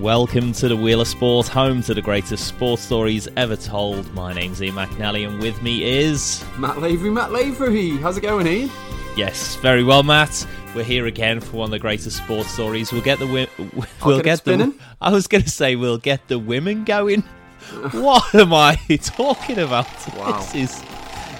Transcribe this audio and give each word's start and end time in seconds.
Welcome 0.00 0.52
to 0.52 0.68
the 0.68 0.76
Wheel 0.76 1.00
of 1.00 1.08
Sport, 1.08 1.48
home 1.48 1.82
to 1.84 1.94
the 1.94 2.02
greatest 2.02 2.46
sports 2.46 2.82
stories 2.82 3.28
ever 3.38 3.56
told. 3.56 4.12
My 4.12 4.34
name's 4.34 4.62
Ian 4.62 4.74
McNally, 4.74 5.26
and 5.26 5.40
with 5.40 5.62
me 5.62 5.84
is 5.84 6.44
Matt 6.58 6.82
Lavery. 6.82 7.08
Matt 7.08 7.32
Lavery, 7.32 7.96
how's 7.96 8.18
it 8.18 8.20
going, 8.20 8.46
Ian? 8.46 8.70
Yes, 9.16 9.56
very 9.56 9.82
well, 9.82 10.02
Matt. 10.02 10.46
We're 10.74 10.84
here 10.84 11.06
again 11.06 11.40
for 11.40 11.56
one 11.56 11.68
of 11.68 11.70
the 11.70 11.78
greatest 11.78 12.18
sports 12.18 12.50
stories. 12.50 12.92
We'll 12.92 13.00
get 13.00 13.18
the 13.18 13.24
wi- 13.24 13.48
we'll 14.04 14.20
get 14.20 14.44
get, 14.44 14.44
the. 14.44 14.74
I 15.00 15.10
was 15.10 15.26
going 15.26 15.44
to 15.44 15.50
say 15.50 15.76
we'll 15.76 15.96
get 15.96 16.28
the 16.28 16.38
women 16.38 16.84
going. 16.84 17.22
what 17.92 18.34
am 18.34 18.52
I 18.52 18.76
talking 19.02 19.58
about? 19.60 19.86
Wow. 20.14 20.38
This 20.38 20.54
is 20.54 20.82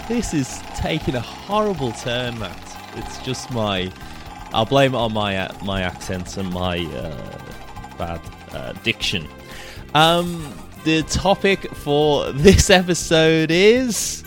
this 0.09 0.33
is 0.33 0.63
taking 0.77 1.15
a 1.15 1.21
horrible 1.21 1.93
turn, 1.93 2.39
Matt. 2.39 2.77
It's 2.95 3.19
just 3.19 3.51
my. 3.51 3.93
I'll 4.55 4.65
blame 4.65 4.95
it 4.95 4.99
on 4.99 5.13
my 5.13 5.37
uh, 5.37 5.55
my 5.63 5.83
accent 5.83 6.39
and 6.39 6.51
my 6.51 6.79
uh, 6.79 7.97
bad 7.99 8.21
uh, 8.57 8.73
diction. 8.83 9.27
Um, 9.95 10.53
the 10.85 11.03
topic 11.03 11.71
for 11.75 12.31
this 12.33 12.71
episode 12.71 13.51
is 13.51 14.25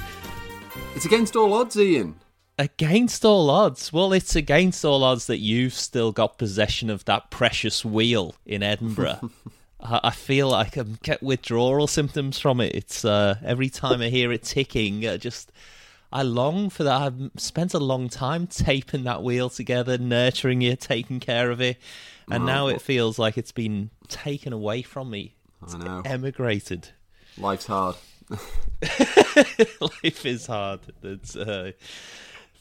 It's 0.96 1.06
against 1.06 1.36
all 1.36 1.54
odds, 1.54 1.78
Ian. 1.78 2.16
against 2.58 3.24
all 3.26 3.50
odds. 3.50 3.92
Well, 3.94 4.14
it's 4.14 4.36
against 4.36 4.84
all 4.84 5.04
odds 5.04 5.28
that 5.28 5.40
you've 5.40 5.74
still 5.74 6.12
got 6.12 6.38
possession 6.38 6.90
of 6.90 7.06
that 7.06 7.30
precious 7.32 7.86
wheel 7.86 8.36
in 8.46 8.64
Edinburgh. 8.64 9.30
I 9.82 10.12
feel 10.12 10.50
like 10.50 10.76
I'm 10.76 11.00
get 11.04 11.24
withdrawal 11.24 11.88
symptoms 11.88 12.38
from 12.38 12.60
it. 12.60 12.76
It's 12.76 13.06
uh, 13.06 13.36
every 13.46 13.70
time 13.70 14.02
I 14.02 14.10
hear 14.10 14.30
it 14.34 14.44
ticking, 14.44 15.08
I 15.08 15.16
just 15.16 15.54
I 16.12 16.24
long 16.24 16.70
for 16.70 16.84
that. 16.84 17.02
I've 17.02 17.32
spent 17.38 17.74
a 17.74 17.80
long 17.80 18.10
time 18.10 18.46
taping 18.48 19.06
that 19.06 19.24
wheel 19.24 19.50
together, 19.50 19.98
nurturing 19.98 20.62
it, 20.64 20.82
taking 20.82 21.22
care 21.22 21.50
of 21.50 21.62
it, 21.62 21.78
and 22.30 22.46
now 22.46 22.68
it 22.68 22.82
feels 22.82 23.18
like 23.20 23.38
it's 23.38 23.52
been 23.52 23.90
taken 24.08 24.54
away 24.54 24.82
from 24.82 25.10
me. 25.10 25.36
I 25.74 25.78
know. 25.78 26.02
Emigrated. 26.06 26.90
Life's 27.38 27.66
hard. 27.68 27.96
Life 29.82 30.26
is 30.26 30.46
hard. 30.48 30.80
That's 31.02 31.36
uh, 31.36 31.72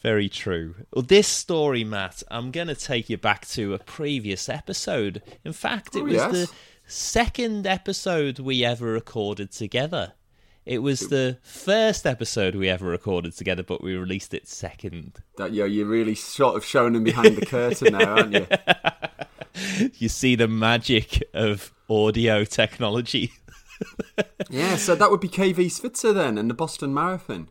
very 0.01 0.29
true. 0.29 0.75
Well, 0.93 1.03
this 1.03 1.27
story, 1.27 1.83
Matt, 1.83 2.23
I'm 2.29 2.51
going 2.51 2.67
to 2.67 2.75
take 2.75 3.09
you 3.09 3.17
back 3.17 3.47
to 3.49 3.73
a 3.73 3.79
previous 3.79 4.49
episode. 4.49 5.21
In 5.43 5.53
fact, 5.53 5.95
it 5.95 5.99
Oh, 6.01 6.03
was 6.05 6.13
yes. 6.13 6.31
the 6.31 6.49
second 6.87 7.67
episode 7.67 8.39
we 8.39 8.63
ever 8.65 8.87
recorded 8.91 9.51
together. 9.51 10.13
It 10.65 10.79
was 10.79 10.99
the 11.07 11.37
first 11.41 12.05
episode 12.05 12.55
we 12.55 12.69
ever 12.69 12.85
recorded 12.85 13.33
together, 13.35 13.63
but 13.63 13.83
we 13.83 13.95
released 13.95 14.33
it 14.33 14.47
second. 14.47 15.19
That 15.37 15.51
yeah, 15.53 15.65
you're 15.65 15.87
really 15.87 16.15
sort 16.15 16.55
of 16.55 16.63
showing 16.63 16.93
them 16.93 17.03
behind 17.03 17.37
the 17.37 17.45
curtain 17.45 17.93
now, 17.93 18.15
aren't 18.15 18.33
you? 18.33 18.47
You 19.97 20.07
see 20.07 20.35
the 20.35 20.47
magic 20.47 21.21
of 21.33 21.73
audio 21.89 22.45
technology. 22.45 23.33
Yeah, 24.49 24.75
so 24.77 24.95
that 24.95 25.11
would 25.11 25.19
be 25.19 25.29
KV 25.29 25.71
Switzer 25.71 26.11
then, 26.11 26.37
and 26.37 26.49
the 26.49 26.53
Boston 26.53 26.93
Marathon. 26.93 27.49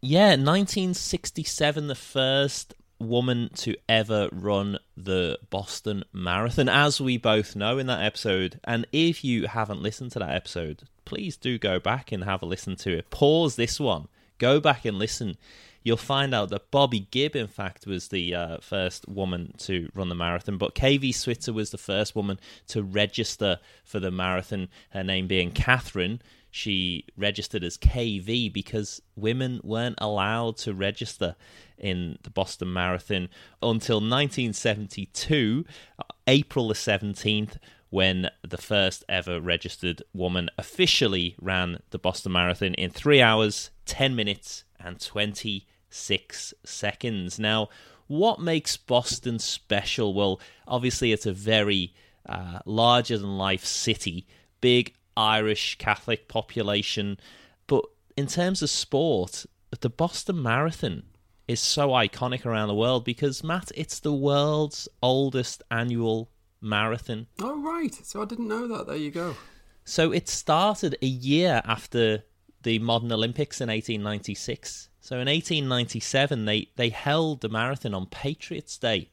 Yeah, 0.00 0.30
1967, 0.30 1.88
the 1.88 1.94
first 1.94 2.74
woman 2.98 3.50
to 3.56 3.74
ever 3.88 4.28
run 4.32 4.78
the 4.96 5.38
Boston 5.50 6.04
Marathon, 6.12 6.68
as 6.68 7.00
we 7.00 7.18
both 7.18 7.56
know 7.56 7.78
in 7.78 7.88
that 7.88 8.02
episode. 8.02 8.60
And 8.64 8.86
if 8.92 9.24
you 9.24 9.48
haven't 9.48 9.82
listened 9.82 10.12
to 10.12 10.20
that 10.20 10.34
episode, 10.34 10.84
please 11.06 11.38
do 11.38 11.58
go 11.58 11.80
back 11.80 12.12
and 12.12 12.24
have 12.24 12.42
a 12.42 12.46
listen 12.46 12.76
to 12.76 12.98
it. 12.98 13.08
Pause 13.08 13.56
this 13.56 13.80
one, 13.80 14.08
go 14.36 14.60
back 14.60 14.84
and 14.84 14.98
listen. 14.98 15.38
You'll 15.82 15.96
find 15.96 16.34
out 16.34 16.50
that 16.50 16.72
Bobbi 16.72 17.08
Gibb, 17.12 17.36
in 17.36 17.46
fact, 17.46 17.86
was 17.86 18.08
the 18.08 18.34
uh, 18.34 18.58
first 18.58 19.08
woman 19.08 19.54
to 19.58 19.88
run 19.94 20.08
the 20.08 20.16
marathon, 20.16 20.58
but 20.58 20.74
KV 20.74 21.14
Switzer 21.14 21.52
was 21.52 21.70
the 21.70 21.78
first 21.78 22.16
woman 22.16 22.40
to 22.66 22.82
register 22.82 23.60
for 23.84 24.00
the 24.00 24.10
marathon, 24.10 24.68
her 24.90 25.04
name 25.04 25.28
being 25.28 25.52
Kathrine 25.52 26.20
she 26.56 27.04
registered 27.18 27.62
as 27.62 27.76
KV 27.76 28.50
because 28.50 29.02
women 29.14 29.60
weren't 29.62 29.98
allowed 29.98 30.56
to 30.56 30.72
register 30.72 31.36
in 31.76 32.18
the 32.22 32.30
Boston 32.30 32.72
Marathon 32.72 33.28
until 33.62 33.98
1972, 33.98 35.66
uh, 35.98 36.02
April 36.26 36.68
the 36.68 36.74
17th, 36.74 37.58
when 37.90 38.30
the 38.42 38.58
first 38.58 39.04
ever 39.08 39.40
registered 39.40 40.02
woman 40.12 40.50
officially 40.58 41.36
ran 41.40 41.78
the 41.90 41.98
Boston 41.98 42.32
Marathon 42.32 42.74
in 42.74 42.90
3 42.90 43.20
hours, 43.22 43.70
10 43.86 44.14
minutes, 44.14 44.64
and 44.78 45.00
26 45.00 46.54
seconds. 46.64 47.38
Now, 47.38 47.68
what 48.06 48.40
makes 48.40 48.76
Boston 48.76 49.38
special? 49.38 50.14
Well, 50.14 50.40
obviously, 50.66 51.12
it's 51.12 51.26
a 51.26 51.32
very 51.32 51.94
uh, 52.28 52.60
larger 52.64 53.18
than 53.18 53.38
life 53.38 53.64
city, 53.64 54.26
big 54.60 54.94
Irish 55.16 55.76
Catholic 55.78 56.28
population. 56.28 57.18
But 57.66 57.84
in 58.16 58.26
terms 58.26 58.62
of 58.62 58.70
sport, 58.70 59.46
the 59.80 59.90
Boston 59.90 60.42
Marathon 60.42 61.04
is 61.48 61.60
so 61.60 61.90
iconic 61.90 62.44
around 62.44 62.68
the 62.68 62.74
world 62.74 63.04
because, 63.04 63.44
Matt, 63.44 63.70
it's 63.74 64.00
the 64.00 64.12
world's 64.12 64.88
oldest 65.02 65.62
annual 65.70 66.30
marathon. 66.66 67.26
Oh 67.40 67.60
right, 67.62 67.94
so 67.94 68.20
I 68.20 68.24
didn't 68.24 68.48
know 68.48 68.66
that. 68.68 68.86
There 68.86 68.96
you 68.96 69.10
go. 69.10 69.36
So 69.84 70.12
it 70.12 70.28
started 70.28 70.96
a 71.00 71.06
year 71.06 71.62
after 71.64 72.24
the 72.62 72.78
modern 72.80 73.12
Olympics 73.12 73.60
in 73.60 73.68
1896. 73.68 74.88
So 75.00 75.14
in 75.14 75.28
1897, 75.28 76.44
they, 76.44 76.68
they 76.74 76.88
held 76.88 77.40
the 77.40 77.48
marathon 77.48 77.94
on 77.94 78.06
Patriots' 78.06 78.76
Day, 78.76 79.10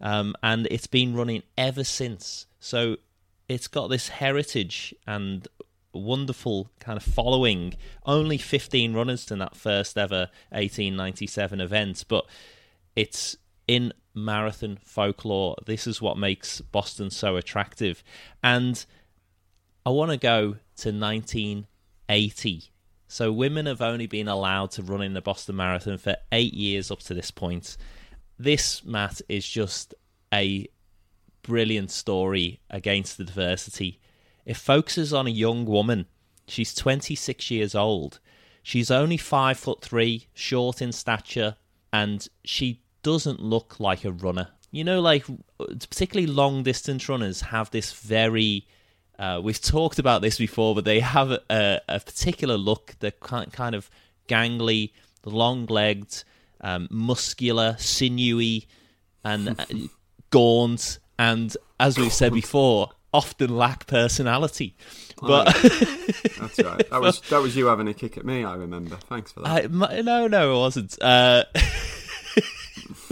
um, 0.00 0.36
and 0.42 0.68
it's 0.70 0.86
been 0.86 1.14
running 1.14 1.42
ever 1.58 1.82
since. 1.82 2.46
So 2.60 2.98
it's 3.48 3.66
got 3.66 3.88
this 3.88 4.08
heritage 4.08 4.94
and 5.06 5.48
wonderful 5.92 6.70
kind 6.78 6.96
of 6.96 7.02
following. 7.02 7.74
Only 8.06 8.38
15 8.38 8.94
runners 8.94 9.30
in 9.30 9.40
that 9.40 9.56
first 9.56 9.98
ever 9.98 10.30
1897 10.50 11.60
event, 11.60 12.04
but 12.06 12.26
it's 12.94 13.36
in 13.68 13.92
marathon 14.14 14.78
folklore. 14.84 15.56
This 15.66 15.86
is 15.86 16.02
what 16.02 16.18
makes 16.18 16.60
Boston 16.60 17.10
so 17.10 17.36
attractive. 17.36 18.02
And 18.42 18.84
I 19.84 19.90
want 19.90 20.10
to 20.10 20.16
go 20.16 20.56
to 20.76 20.92
1980. 20.92 22.64
So 23.08 23.32
women 23.32 23.66
have 23.66 23.82
only 23.82 24.06
been 24.06 24.28
allowed 24.28 24.70
to 24.72 24.82
run 24.82 25.02
in 25.02 25.12
the 25.12 25.20
Boston 25.20 25.56
Marathon 25.56 25.98
for 25.98 26.16
eight 26.30 26.54
years 26.54 26.90
up 26.90 27.00
to 27.00 27.14
this 27.14 27.30
point. 27.30 27.76
This, 28.38 28.84
Matt, 28.84 29.20
is 29.28 29.46
just 29.46 29.94
a 30.32 30.66
brilliant 31.42 31.90
story 31.90 32.60
against 32.70 33.18
the 33.18 33.24
diversity. 33.24 34.00
It 34.46 34.56
focuses 34.56 35.12
on 35.12 35.26
a 35.26 35.30
young 35.30 35.66
woman. 35.66 36.06
She's 36.46 36.74
26 36.74 37.50
years 37.50 37.74
old. 37.74 38.18
She's 38.62 38.90
only 38.90 39.16
five 39.16 39.58
foot 39.58 39.82
three, 39.82 40.28
short 40.32 40.80
in 40.80 40.92
stature, 40.92 41.56
and 41.92 42.26
she 42.44 42.81
doesn't 43.02 43.40
look 43.40 43.80
like 43.80 44.04
a 44.04 44.12
runner. 44.12 44.48
You 44.70 44.84
know, 44.84 45.00
like 45.00 45.24
particularly 45.58 46.26
long 46.26 46.62
distance 46.62 47.08
runners 47.08 47.42
have 47.42 47.70
this 47.70 47.92
very. 47.92 48.66
Uh, 49.18 49.40
we've 49.42 49.60
talked 49.60 49.98
about 49.98 50.22
this 50.22 50.38
before, 50.38 50.74
but 50.74 50.84
they 50.84 51.00
have 51.00 51.30
a, 51.30 51.80
a, 51.88 52.00
particular 52.00 52.56
look. 52.56 52.94
They're 52.98 53.10
kind 53.12 53.74
of 53.74 53.90
gangly, 54.28 54.92
long 55.24 55.66
legged, 55.66 56.24
um, 56.62 56.88
muscular, 56.90 57.76
sinewy, 57.78 58.66
and 59.22 59.60
uh, 59.60 59.66
gaunt. 60.30 60.98
And 61.18 61.54
as 61.78 61.98
we've 61.98 62.12
said 62.12 62.32
before, 62.32 62.90
often 63.12 63.56
lack 63.56 63.86
personality. 63.86 64.76
But 65.20 65.44
That's 65.54 66.58
right. 66.58 66.90
That 66.90 67.00
was 67.00 67.20
that 67.30 67.40
was 67.40 67.54
you 67.54 67.66
having 67.66 67.88
a 67.88 67.94
kick 67.94 68.16
at 68.16 68.24
me. 68.24 68.44
I 68.44 68.54
remember. 68.56 68.96
Thanks 68.96 69.32
for 69.32 69.40
that. 69.40 69.64
I, 69.64 70.00
no, 70.00 70.26
no, 70.26 70.56
it 70.56 70.58
wasn't. 70.58 71.00
Uh, 71.00 71.44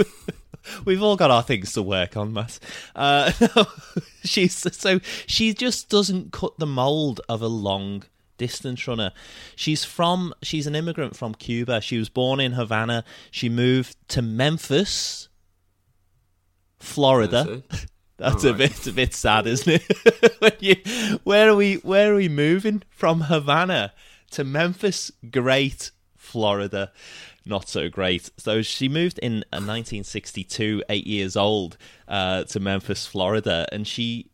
we've 0.84 1.02
all 1.02 1.16
got 1.16 1.30
our 1.30 1.42
things 1.42 1.72
to 1.72 1.82
work 1.82 2.16
on, 2.16 2.32
Matt. 2.32 2.58
Uh, 2.94 3.32
no, 3.40 3.66
she's 4.24 4.54
so 4.76 5.00
she 5.26 5.54
just 5.54 5.88
doesn't 5.88 6.32
cut 6.32 6.58
the 6.58 6.66
mold 6.66 7.20
of 7.28 7.42
a 7.42 7.48
long 7.48 8.04
distance 8.36 8.86
runner. 8.88 9.12
She's 9.56 9.84
from 9.84 10.34
she's 10.42 10.66
an 10.66 10.74
immigrant 10.74 11.16
from 11.16 11.34
Cuba. 11.34 11.80
She 11.80 11.98
was 11.98 12.08
born 12.08 12.40
in 12.40 12.52
Havana. 12.52 13.04
She 13.30 13.48
moved 13.48 13.96
to 14.08 14.22
Memphis, 14.22 15.28
Florida. 16.78 17.62
That's 18.16 18.44
a 18.44 18.52
bit 18.52 18.86
a 18.86 18.92
bit 18.92 19.14
sad, 19.14 19.46
isn't 19.46 19.80
it? 19.80 20.56
you, 20.60 21.18
where 21.24 21.48
are 21.48 21.54
we 21.54 21.76
where 21.76 22.12
are 22.12 22.16
we 22.16 22.28
moving 22.28 22.82
from 22.90 23.22
Havana 23.22 23.94
to 24.32 24.44
Memphis? 24.44 25.10
Great, 25.30 25.90
Florida, 26.16 26.92
not 27.44 27.68
so 27.68 27.88
great. 27.88 28.30
So 28.36 28.62
she 28.62 28.88
moved 28.88 29.18
in 29.18 29.38
uh, 29.52 29.60
1962, 29.60 30.84
eight 30.88 31.06
years 31.06 31.36
old, 31.36 31.76
uh, 32.08 32.44
to 32.44 32.60
Memphis, 32.60 33.06
Florida, 33.06 33.66
and 33.72 33.86
she. 33.86 34.30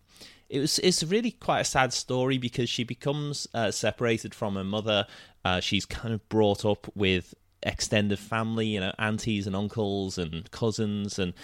It 0.48 0.60
was 0.60 0.78
it's 0.78 1.02
really 1.02 1.32
quite 1.32 1.60
a 1.60 1.64
sad 1.64 1.92
story 1.92 2.38
because 2.38 2.68
she 2.68 2.84
becomes 2.84 3.48
uh, 3.52 3.72
separated 3.72 4.32
from 4.32 4.54
her 4.54 4.62
mother. 4.62 5.06
Uh, 5.44 5.58
she's 5.58 5.84
kind 5.84 6.14
of 6.14 6.28
brought 6.28 6.64
up 6.64 6.86
with 6.94 7.34
extended 7.64 8.20
family, 8.20 8.66
you 8.66 8.80
know, 8.80 8.92
aunties 8.96 9.48
and 9.48 9.56
uncles 9.56 10.18
and 10.18 10.48
cousins, 10.52 11.18
and 11.18 11.34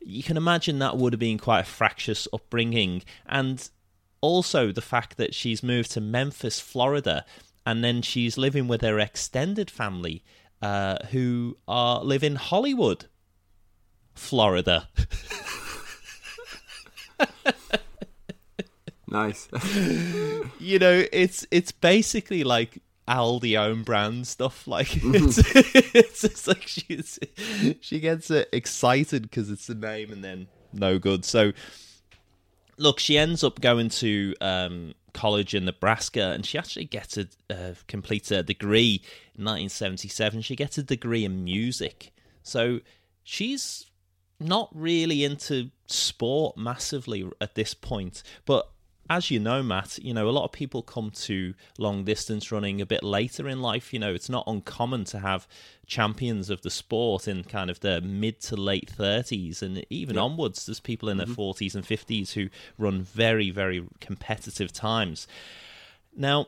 you 0.00 0.22
can 0.22 0.36
imagine 0.36 0.78
that 0.78 0.96
would 0.96 1.12
have 1.12 1.20
been 1.20 1.38
quite 1.38 1.60
a 1.60 1.64
fractious 1.64 2.28
upbringing. 2.32 3.02
And 3.26 3.68
also 4.20 4.72
the 4.72 4.80
fact 4.80 5.16
that 5.18 5.34
she's 5.34 5.62
moved 5.62 5.90
to 5.92 6.00
Memphis, 6.00 6.60
Florida, 6.60 7.24
and 7.66 7.84
then 7.84 8.02
she's 8.02 8.38
living 8.38 8.68
with 8.68 8.80
her 8.80 8.98
extended 8.98 9.70
family, 9.70 10.24
uh, 10.62 10.96
who 11.10 11.56
are 11.68 12.02
live 12.02 12.22
in 12.22 12.36
Hollywood, 12.36 13.06
Florida. 14.14 14.88
Nice. 19.08 19.48
you 20.58 20.78
know, 20.78 21.04
it's 21.12 21.46
it's 21.50 21.70
basically 21.70 22.44
like 22.44 22.78
Aldi 23.06 23.58
own 23.60 23.82
brand 23.82 24.26
stuff. 24.26 24.66
Like 24.66 24.86
Mm-hmm. 24.88 25.14
it's, 25.14 25.38
it's 25.94 26.20
just 26.22 26.48
like 26.48 26.62
she's 26.66 27.18
she 27.80 28.00
gets 28.00 28.30
uh, 28.30 28.44
excited 28.52 29.22
because 29.22 29.50
it's 29.50 29.66
the 29.66 29.74
name, 29.74 30.12
and 30.12 30.24
then 30.24 30.46
no 30.72 30.98
good. 30.98 31.26
So 31.26 31.52
look, 32.78 32.98
she 32.98 33.18
ends 33.18 33.44
up 33.44 33.60
going 33.60 33.90
to 33.90 34.34
um, 34.40 34.94
college 35.12 35.54
in 35.54 35.64
Nebraska, 35.64 36.30
and 36.32 36.44
she 36.44 36.58
actually 36.58 36.84
gets 36.84 37.16
a 37.16 37.28
uh, 37.50 37.74
a 38.38 38.42
degree 38.42 39.02
in 39.34 39.44
1977. 39.44 40.42
She 40.42 40.56
gets 40.56 40.78
a 40.78 40.82
degree 40.82 41.24
in 41.24 41.44
music, 41.44 42.12
so 42.42 42.80
she's 43.22 43.86
not 44.40 44.68
really 44.72 45.24
into 45.24 45.70
sport 45.86 46.56
massively 46.56 47.28
at 47.40 47.54
this 47.54 47.74
point, 47.74 48.22
but 48.44 48.71
as 49.12 49.30
you 49.30 49.38
know, 49.38 49.62
Matt, 49.62 49.98
you 49.98 50.14
know, 50.14 50.26
a 50.26 50.30
lot 50.30 50.44
of 50.44 50.52
people 50.52 50.82
come 50.82 51.10
to 51.10 51.52
long 51.78 52.04
distance 52.04 52.50
running 52.50 52.80
a 52.80 52.86
bit 52.86 53.02
later 53.02 53.46
in 53.46 53.60
life. 53.60 53.92
You 53.92 53.98
know, 53.98 54.14
it's 54.14 54.30
not 54.30 54.44
uncommon 54.46 55.04
to 55.06 55.18
have 55.18 55.46
champions 55.86 56.48
of 56.48 56.62
the 56.62 56.70
sport 56.70 57.28
in 57.28 57.44
kind 57.44 57.68
of 57.68 57.80
their 57.80 58.00
mid 58.00 58.40
to 58.42 58.56
late 58.56 58.90
30s 58.96 59.60
and 59.60 59.84
even 59.90 60.16
onwards. 60.16 60.64
There's 60.64 60.80
people 60.80 61.10
in 61.10 61.18
their 61.18 61.26
mm-hmm. 61.26 61.40
40s 61.40 61.74
and 61.74 61.84
50s 61.84 62.32
who 62.32 62.48
run 62.78 63.02
very, 63.02 63.50
very 63.50 63.86
competitive 64.00 64.72
times. 64.72 65.26
Now, 66.16 66.46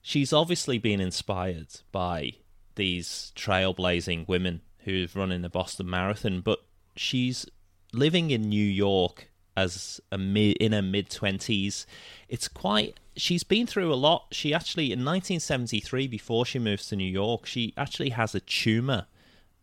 she's 0.00 0.32
obviously 0.32 0.78
been 0.78 1.00
inspired 1.00 1.68
by 1.92 2.32
these 2.76 3.32
trailblazing 3.36 4.26
women 4.26 4.62
who've 4.84 5.14
run 5.14 5.30
in 5.30 5.42
the 5.42 5.50
Boston 5.50 5.90
Marathon, 5.90 6.40
but 6.40 6.60
she's 6.96 7.44
living 7.92 8.30
in 8.30 8.48
New 8.48 8.64
York 8.64 9.28
as 9.58 10.00
a 10.10 10.18
mid 10.18 10.56
in 10.58 10.72
her 10.72 10.82
mid 10.82 11.10
twenties. 11.10 11.86
It's 12.28 12.48
quite. 12.48 12.98
She's 13.16 13.42
been 13.42 13.66
through 13.66 13.92
a 13.92 13.96
lot. 13.96 14.26
She 14.30 14.54
actually 14.54 14.86
in 14.86 15.00
1973, 15.04 16.06
before 16.06 16.46
she 16.46 16.58
moves 16.58 16.86
to 16.88 16.96
New 16.96 17.10
York, 17.10 17.46
she 17.46 17.74
actually 17.76 18.10
has 18.10 18.34
a 18.34 18.40
tumor 18.40 19.06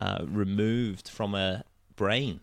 uh, 0.02 0.26
removed 0.28 1.08
from 1.08 1.34
her 1.34 1.64
brain. 1.96 2.42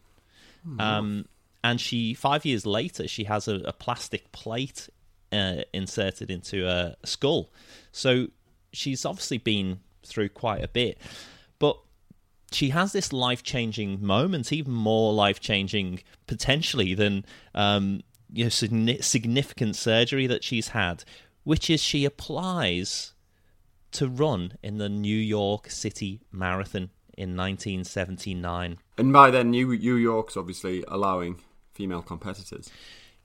Um, 0.81 1.27
and 1.65 1.81
she 1.81 2.15
five 2.15 2.45
years 2.45 2.65
later, 2.65 3.07
she 3.09 3.25
has 3.25 3.49
a, 3.49 3.57
a 3.57 3.73
plastic 3.73 4.33
plate 4.33 4.89
uh, 5.33 5.63
inserted 5.73 6.31
into 6.31 6.65
her 6.65 6.97
skull. 7.05 7.51
So 7.91 8.29
she's 8.73 9.05
obviously 9.05 9.39
been 9.39 9.81
through 10.05 10.31
quite 10.31 10.63
a 10.63 10.69
bit, 10.69 10.99
she 12.55 12.71
has 12.71 12.93
this 12.93 13.13
life 13.13 13.43
changing 13.43 14.05
moment, 14.05 14.53
even 14.53 14.73
more 14.73 15.13
life 15.13 15.41
changing 15.41 16.03
potentially 16.27 16.95
than 16.95 17.25
um, 17.55 18.03
you 18.33 18.45
know, 18.45 18.49
significant 18.49 19.77
surgery 19.77 20.27
that 20.27 20.43
she's 20.43 20.69
had, 20.69 21.05
which 21.45 21.69
is 21.69 21.83
she 21.83 22.05
applies 22.05 23.13
to 23.93 24.09
run 24.09 24.55
in 24.63 24.79
the 24.79 24.89
New 24.89 25.17
York 25.17 25.71
City 25.71 26.21
Marathon 26.33 26.91
in 27.17 27.37
1979. 27.37 28.79
and 28.97 29.13
by 29.13 29.31
then, 29.31 29.51
New, 29.51 29.67
New 29.77 29.97
York's 29.97 30.37
obviously 30.37 30.83
allowing 30.89 31.41
female 31.75 32.03
competitors. 32.03 32.71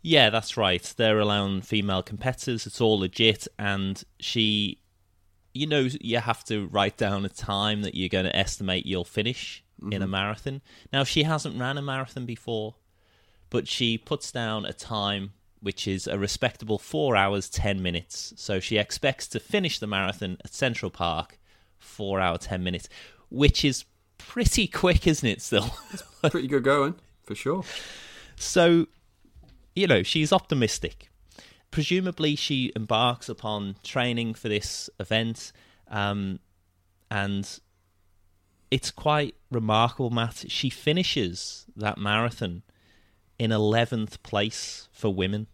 Yeah, 0.01 0.29
that's 0.29 0.57
right. 0.57 0.93
They're 0.95 1.19
allowing 1.19 1.61
female 1.61 2.03
competitors. 2.03 2.67
It's 2.67 2.81
all 2.81 2.99
legit. 2.99 3.47
And 3.57 4.03
she, 4.19 4.79
you 5.57 5.67
know, 5.67 5.87
you 5.99 6.19
have 6.19 6.43
to 6.45 6.67
write 6.67 6.97
down 6.97 7.25
a 7.25 7.29
time 7.29 7.81
that 7.81 7.95
you're 7.95 8.09
going 8.09 8.25
to 8.25 8.35
estimate 8.35 8.85
you'll 8.85 9.03
finish 9.03 9.63
in 9.81 9.93
a 9.93 10.05
mm-hmm. 10.05 10.11
marathon. 10.11 10.61
Now, 10.91 11.03
she 11.03 11.23
hasn't 11.23 11.59
ran 11.59 11.77
a 11.77 11.81
marathon 11.81 12.25
before, 12.25 12.75
but 13.49 13.67
she 13.67 13.97
puts 13.97 14.31
down 14.31 14.65
a 14.65 14.73
time 14.73 15.33
which 15.59 15.87
is 15.87 16.07
a 16.07 16.19
respectable 16.19 16.77
four 16.77 17.15
hours, 17.15 17.49
10 17.49 17.81
minutes. 17.81 18.33
So 18.37 18.59
she 18.59 18.77
expects 18.77 19.27
to 19.29 19.39
finish 19.39 19.79
the 19.79 19.87
marathon 19.87 20.37
at 20.45 20.53
Central 20.53 20.91
Park, 20.91 21.39
four 21.79 22.19
hour, 22.19 22.37
10 22.37 22.63
minutes, 22.63 22.87
which 23.29 23.65
is 23.65 23.85
pretty 24.17 24.67
quick, 24.67 25.07
isn't 25.07 25.27
it, 25.27 25.41
still? 25.41 25.75
Pretty 26.29 26.47
good 26.47 26.63
going, 26.63 26.95
for 27.23 27.35
sure. 27.35 27.63
So, 28.39 28.85
you 29.75 29.87
know, 29.87 30.03
she's 30.03 30.31
optimistic. 30.31 31.09
Presumably, 31.71 32.35
she 32.35 32.71
embarks 32.75 33.29
upon 33.29 33.75
training 33.83 34.33
for 34.33 34.49
this 34.49 34.89
event, 34.99 35.51
um, 35.89 36.39
and 37.11 37.59
it's 38.71 38.91
quite 38.91 39.35
remarkable, 39.51 40.09
Matt. 40.09 40.45
She 40.47 40.69
finishes 40.69 41.65
that 41.75 41.97
marathon 41.97 42.63
in 43.37 43.51
11th 43.51 44.21
place 44.23 44.87
for 44.91 45.13
women. 45.13 45.47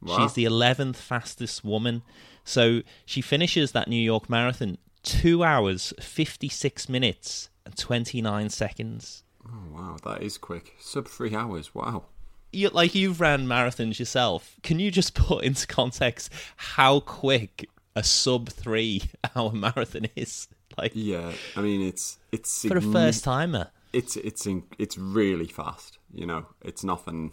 Wow. 0.00 0.18
She's 0.18 0.34
the 0.34 0.44
11th 0.44 0.96
fastest 0.96 1.64
woman. 1.64 2.02
So 2.44 2.82
she 3.04 3.20
finishes 3.20 3.72
that 3.72 3.88
New 3.88 4.00
York 4.00 4.30
Marathon 4.30 4.78
2 5.02 5.42
hours, 5.42 5.92
56 6.00 6.88
minutes, 6.88 7.50
and 7.64 7.76
29 7.76 8.48
seconds. 8.50 9.24
Oh, 9.46 9.62
wow, 9.70 9.96
that 10.04 10.22
is 10.22 10.38
quick. 10.38 10.76
Sub 10.78 11.08
three 11.08 11.34
hours. 11.34 11.74
Wow. 11.74 12.04
You 12.52 12.68
like 12.70 12.94
you've 12.94 13.20
ran 13.20 13.46
marathons 13.46 13.98
yourself. 13.98 14.56
Can 14.62 14.78
you 14.78 14.90
just 14.90 15.14
put 15.28 15.44
into 15.44 15.66
context 15.66 16.32
how 16.56 17.00
quick 17.00 17.68
a 17.94 18.02
sub 18.02 18.48
three 18.48 19.02
hour 19.36 19.52
marathon 19.52 20.06
is? 20.16 20.48
Like 20.76 20.92
Yeah, 20.94 21.32
I 21.56 21.60
mean 21.60 21.82
it's 21.82 22.18
it's 22.30 22.64
for 22.64 22.76
a 22.76 22.80
first 22.80 23.24
timer. 23.24 23.70
It's 23.92 24.16
it's 24.16 24.46
in, 24.46 24.62
it's 24.78 24.96
really 24.96 25.48
fast. 25.48 25.98
You 26.14 26.24
know, 26.24 26.46
it's 26.62 26.84
nothing 26.84 27.32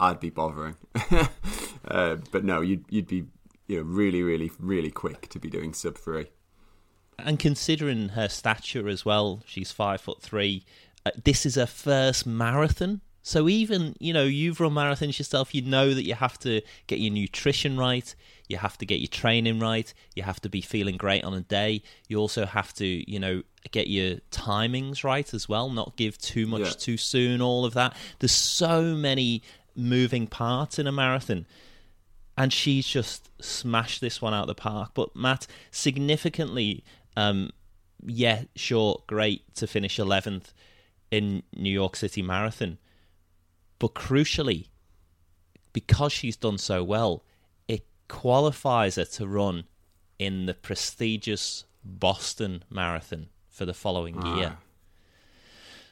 I'd 0.00 0.18
be 0.18 0.30
bothering. 0.30 0.76
uh, 1.88 2.16
but 2.30 2.44
no, 2.44 2.62
you'd 2.62 2.86
you'd 2.88 3.08
be 3.08 3.26
you 3.66 3.78
know 3.78 3.82
really 3.82 4.22
really 4.22 4.50
really 4.58 4.90
quick 4.90 5.28
to 5.28 5.38
be 5.38 5.50
doing 5.50 5.74
sub 5.74 5.98
three. 5.98 6.28
And 7.18 7.38
considering 7.38 8.10
her 8.10 8.28
stature 8.28 8.88
as 8.88 9.04
well, 9.04 9.42
she's 9.44 9.72
five 9.72 10.00
foot 10.00 10.22
three. 10.22 10.64
Uh, 11.04 11.10
this 11.22 11.44
is 11.44 11.56
her 11.56 11.66
first 11.66 12.26
marathon. 12.26 13.02
So 13.26 13.48
even 13.48 13.96
you 13.98 14.12
know 14.12 14.22
you've 14.22 14.60
run 14.60 14.70
marathons 14.70 15.18
yourself, 15.18 15.52
you 15.52 15.60
know 15.60 15.92
that 15.92 16.04
you 16.04 16.14
have 16.14 16.38
to 16.40 16.60
get 16.86 17.00
your 17.00 17.12
nutrition 17.12 17.76
right, 17.76 18.14
you 18.48 18.56
have 18.56 18.78
to 18.78 18.86
get 18.86 19.00
your 19.00 19.08
training 19.08 19.58
right, 19.58 19.92
you 20.14 20.22
have 20.22 20.40
to 20.42 20.48
be 20.48 20.60
feeling 20.60 20.96
great 20.96 21.24
on 21.24 21.34
a 21.34 21.40
day. 21.40 21.82
You 22.06 22.18
also 22.18 22.46
have 22.46 22.72
to 22.74 22.86
you 23.10 23.18
know 23.18 23.42
get 23.72 23.88
your 23.88 24.18
timings 24.30 25.02
right 25.02 25.34
as 25.34 25.48
well, 25.48 25.68
not 25.70 25.96
give 25.96 26.16
too 26.18 26.46
much 26.46 26.60
Yeah. 26.60 26.70
too 26.78 26.96
soon. 26.96 27.42
All 27.42 27.64
of 27.64 27.74
that. 27.74 27.96
There's 28.20 28.30
so 28.30 28.94
many 28.94 29.42
moving 29.74 30.28
parts 30.28 30.78
in 30.78 30.86
a 30.86 30.92
marathon 30.92 31.46
and 32.38 32.52
she's 32.52 32.86
just 32.86 33.28
smashed 33.42 34.00
this 34.00 34.22
one 34.22 34.34
out 34.34 34.42
of 34.42 34.46
the 34.46 34.54
park. 34.54 34.92
But 34.94 35.16
Matt, 35.16 35.48
significantly, 35.72 36.84
um, 37.16 37.50
yeah, 38.06 38.42
sure, 38.54 39.02
great 39.08 39.52
to 39.56 39.66
finish 39.66 39.98
eleventh 39.98 40.52
in 41.10 41.42
New 41.56 41.70
York 41.72 41.96
City 41.96 42.22
Marathon, 42.22 42.78
but 43.78 43.94
crucially, 43.94 44.68
because 45.72 46.12
she's 46.12 46.36
done 46.36 46.58
so 46.58 46.82
well, 46.82 47.22
it 47.68 47.84
qualifies 48.08 48.96
her 48.96 49.04
to 49.04 49.26
run 49.26 49.64
in 50.18 50.46
the 50.46 50.54
prestigious 50.54 51.64
Boston 51.84 52.64
Marathon 52.70 53.28
for 53.50 53.64
the 53.66 53.74
following 53.74 54.14
year. 54.26 54.56
Ah. 54.56 54.62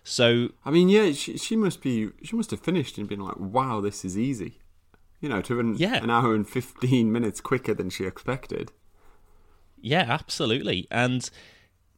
So 0.02 0.50
I 0.64 0.70
mean, 0.70 0.88
yeah, 0.88 1.12
she 1.12 1.38
she 1.38 1.56
must 1.56 1.80
be 1.82 2.10
she 2.22 2.36
must 2.36 2.50
have 2.50 2.60
finished 2.60 2.98
and 2.98 3.08
been 3.08 3.20
like, 3.20 3.38
wow, 3.38 3.80
this 3.80 4.04
is 4.04 4.18
easy. 4.18 4.58
You 5.20 5.28
know, 5.30 5.40
to 5.42 5.54
run 5.56 5.76
Yeah. 5.78 6.02
an 6.02 6.10
hour 6.10 6.34
and 6.34 6.46
fifteen 6.48 7.10
minutes 7.10 7.40
quicker 7.40 7.72
than 7.74 7.88
she 7.90 8.04
expected. 8.04 8.72
Yeah, 9.80 10.04
absolutely. 10.08 10.86
And 10.90 11.28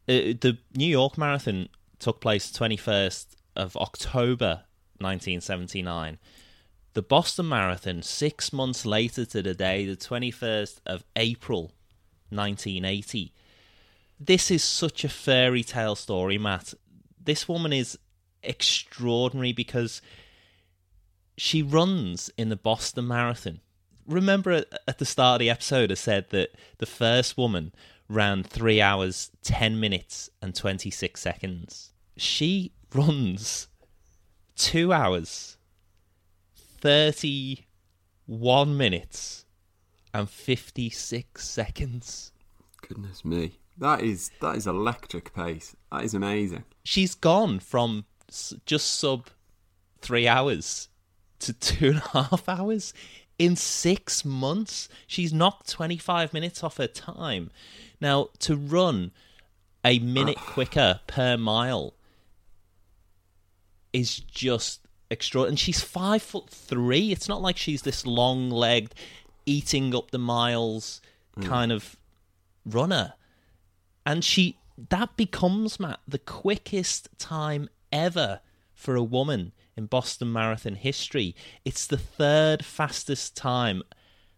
uh, 0.09 0.35
the 0.41 0.59
New 0.77 0.87
York 0.87 1.17
Marathon 1.19 1.69
took 2.01 2.21
place 2.21 2.51
21st 2.53 3.27
of 3.55 3.77
October 3.77 4.65
1979. 5.01 6.19
The 6.95 7.03
Boston 7.03 7.49
Marathon, 7.49 8.03
six 8.03 8.53
months 8.53 8.87
later 8.87 9.27
to 9.27 9.43
the 9.43 9.55
day, 9.55 9.85
the 9.85 9.97
21st 9.97 10.81
of 10.87 11.05
April 11.15 11.73
1980. 12.31 13.33
This 14.19 14.51
is 14.51 14.65
such 14.65 15.05
a 15.05 15.09
fairy 15.09 15.63
tale 15.63 15.95
story, 15.95 16.39
Matt. 16.39 16.73
This 17.23 17.47
woman 17.49 17.73
is 17.73 17.99
extraordinary 18.43 19.53
because 19.53 20.01
she 21.37 21.63
runs 21.63 22.31
in 22.39 22.49
the 22.49 22.57
Boston 22.57 23.07
Marathon. 23.07 23.61
Remember 24.07 24.65
at, 24.87 24.99
the 24.99 25.05
start 25.05 25.37
of 25.37 25.41
the 25.41 25.51
episode, 25.51 25.91
I 25.91 25.97
said 25.97 26.31
that 26.31 26.51
the 26.79 26.87
first 26.87 27.37
woman 27.37 27.75
ran 28.09 28.43
three 28.43 28.81
hours, 28.81 29.31
10 29.43 29.79
minutes, 29.79 30.31
and 30.41 30.55
26 30.55 31.21
seconds. 31.21 31.93
She 32.17 32.73
runs 32.95 33.69
two 34.57 34.93
hours, 34.93 35.57
31 36.81 38.77
minutes, 38.77 39.45
and 40.13 40.29
56 40.29 41.49
seconds. 41.49 42.33
Goodness 42.89 43.25
me. 43.25 43.59
That 43.79 44.03
is 44.03 44.31
that 44.41 44.57
is 44.57 44.67
electric 44.67 45.35
pace. 45.35 45.77
That 45.93 46.03
is 46.05 46.15
amazing. 46.15 46.65
She's 46.83 47.15
gone 47.15 47.61
from 47.61 48.07
just 48.65 48.99
sub 48.99 49.29
three 50.01 50.27
hours 50.27 50.89
to 51.41 51.53
two 51.53 51.89
and 51.91 51.99
a 51.99 52.23
half 52.23 52.49
hours 52.49 52.95
in 53.39 53.57
six 53.57 54.25
months. 54.25 54.89
She's 55.07 55.33
knocked 55.33 55.69
25 55.69 56.33
minutes 56.33 56.65
off 56.65 56.79
her 56.79 56.87
time. 56.87 57.51
Now, 58.01 58.29
to 58.41 58.57
run 58.57 59.13
a 59.85 59.99
minute 59.99 60.39
ah. 60.39 60.53
quicker 60.53 61.01
per 61.07 61.37
mile 61.37 61.96
is 63.97 64.21
just 64.21 64.87
extraordinary. 65.11 65.53
And 65.53 65.59
she's 65.59 65.81
five 65.81 66.23
foot 66.23 66.51
three. 66.51 67.13
It's 67.13 67.29
not 67.29 67.41
like 67.41 67.57
she's 67.57 67.83
this 67.83 68.05
long 68.05 68.51
legged, 68.51 68.95
eating 69.47 69.95
up 69.95 70.11
the 70.11 70.19
miles 70.19 71.01
hmm. 71.35 71.45
kind 71.45 71.73
of 71.73 71.97
runner. 72.67 73.15
And 74.05 74.23
she 74.23 74.59
that 74.91 75.17
becomes 75.17 75.81
Matt 75.81 76.01
the 76.07 76.19
quickest 76.19 77.09
time 77.19 77.71
ever 77.91 78.41
for 78.75 78.95
a 78.95 79.03
woman 79.03 79.53
in 79.75 79.87
Boston 79.87 80.31
Marathon 80.31 80.75
history. 80.75 81.35
It's 81.65 81.87
the 81.87 81.97
third 81.97 82.63
fastest 82.65 83.35
time 83.35 83.83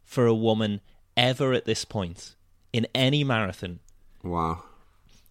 for 0.05 0.27
a 0.27 0.35
woman 0.35 0.81
ever 1.17 1.53
at 1.53 1.65
this 1.65 1.85
point 1.85 2.37
in 2.73 2.87
any 2.95 3.25
marathon. 3.25 3.81
Wow. 4.23 4.62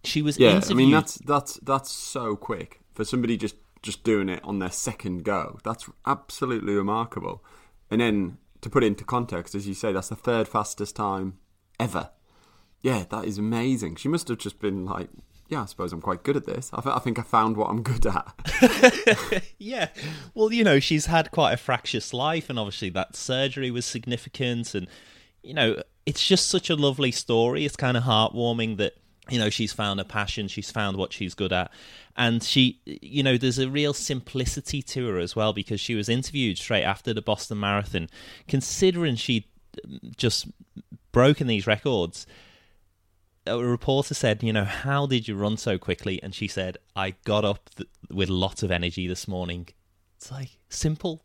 She 0.04 0.20
was 0.20 0.38
Yeah. 0.38 0.60
I 0.68 0.74
mean 0.74 0.90
that's 0.90 1.14
that's 1.14 1.54
that's 1.62 1.90
so 1.90 2.36
quick 2.36 2.80
for 2.92 3.04
somebody 3.04 3.38
just 3.38 3.54
just 3.82 4.04
doing 4.04 4.28
it 4.28 4.42
on 4.44 4.58
their 4.58 4.70
second 4.70 5.24
go. 5.24 5.58
That's 5.64 5.88
absolutely 6.06 6.74
remarkable. 6.74 7.44
And 7.90 8.00
then 8.00 8.38
to 8.60 8.70
put 8.70 8.84
it 8.84 8.88
into 8.88 9.04
context, 9.04 9.54
as 9.54 9.66
you 9.66 9.74
say, 9.74 9.92
that's 9.92 10.08
the 10.08 10.16
third 10.16 10.48
fastest 10.48 10.96
time 10.96 11.38
ever. 11.78 12.10
Yeah, 12.80 13.04
that 13.10 13.24
is 13.24 13.38
amazing. 13.38 13.96
She 13.96 14.08
must 14.08 14.28
have 14.28 14.38
just 14.38 14.60
been 14.60 14.84
like, 14.84 15.08
yeah, 15.48 15.62
I 15.62 15.66
suppose 15.66 15.92
I'm 15.92 16.02
quite 16.02 16.22
good 16.22 16.36
at 16.36 16.46
this. 16.46 16.70
I, 16.72 16.80
th- 16.80 16.94
I 16.94 16.98
think 16.98 17.18
I 17.18 17.22
found 17.22 17.56
what 17.56 17.70
I'm 17.70 17.82
good 17.82 18.06
at. 18.06 19.42
yeah. 19.58 19.88
Well, 20.34 20.52
you 20.52 20.62
know, 20.62 20.78
she's 20.78 21.06
had 21.06 21.30
quite 21.30 21.52
a 21.52 21.56
fractious 21.56 22.12
life, 22.12 22.50
and 22.50 22.58
obviously 22.58 22.90
that 22.90 23.16
surgery 23.16 23.70
was 23.70 23.86
significant. 23.86 24.74
And, 24.74 24.86
you 25.42 25.54
know, 25.54 25.82
it's 26.04 26.26
just 26.26 26.48
such 26.48 26.68
a 26.68 26.76
lovely 26.76 27.10
story. 27.10 27.64
It's 27.64 27.76
kind 27.76 27.96
of 27.96 28.04
heartwarming 28.04 28.76
that, 28.76 28.94
you 29.28 29.38
know, 29.38 29.50
she's 29.50 29.72
found 29.72 30.00
a 30.00 30.04
passion, 30.04 30.48
she's 30.48 30.70
found 30.70 30.96
what 30.96 31.12
she's 31.12 31.34
good 31.34 31.52
at. 31.52 31.70
And 32.16 32.42
she, 32.42 32.80
you 32.84 33.22
know, 33.22 33.36
there's 33.36 33.58
a 33.58 33.68
real 33.68 33.92
simplicity 33.92 34.82
to 34.82 35.06
her 35.08 35.18
as 35.18 35.36
well 35.36 35.52
because 35.52 35.80
she 35.80 35.94
was 35.94 36.08
interviewed 36.08 36.58
straight 36.58 36.82
after 36.84 37.14
the 37.14 37.22
Boston 37.22 37.60
Marathon, 37.60 38.08
considering 38.48 39.16
she'd 39.16 39.44
um, 39.84 40.00
just 40.16 40.48
broken 41.12 41.46
these 41.46 41.66
records 41.66 42.26
a 43.46 43.56
reporter 43.64 44.12
said, 44.12 44.42
you 44.42 44.52
know, 44.52 44.64
how 44.64 45.06
did 45.06 45.26
you 45.26 45.34
run 45.34 45.56
so 45.56 45.78
quickly? 45.78 46.22
And 46.22 46.34
she 46.34 46.48
said, 46.48 46.76
I 46.94 47.14
got 47.24 47.46
up 47.46 47.70
th- 47.76 47.88
with 48.10 48.28
lots 48.28 48.62
of 48.62 48.70
energy 48.70 49.06
this 49.06 49.26
morning. 49.26 49.68
It's 50.18 50.30
like 50.30 50.58
simple. 50.68 51.24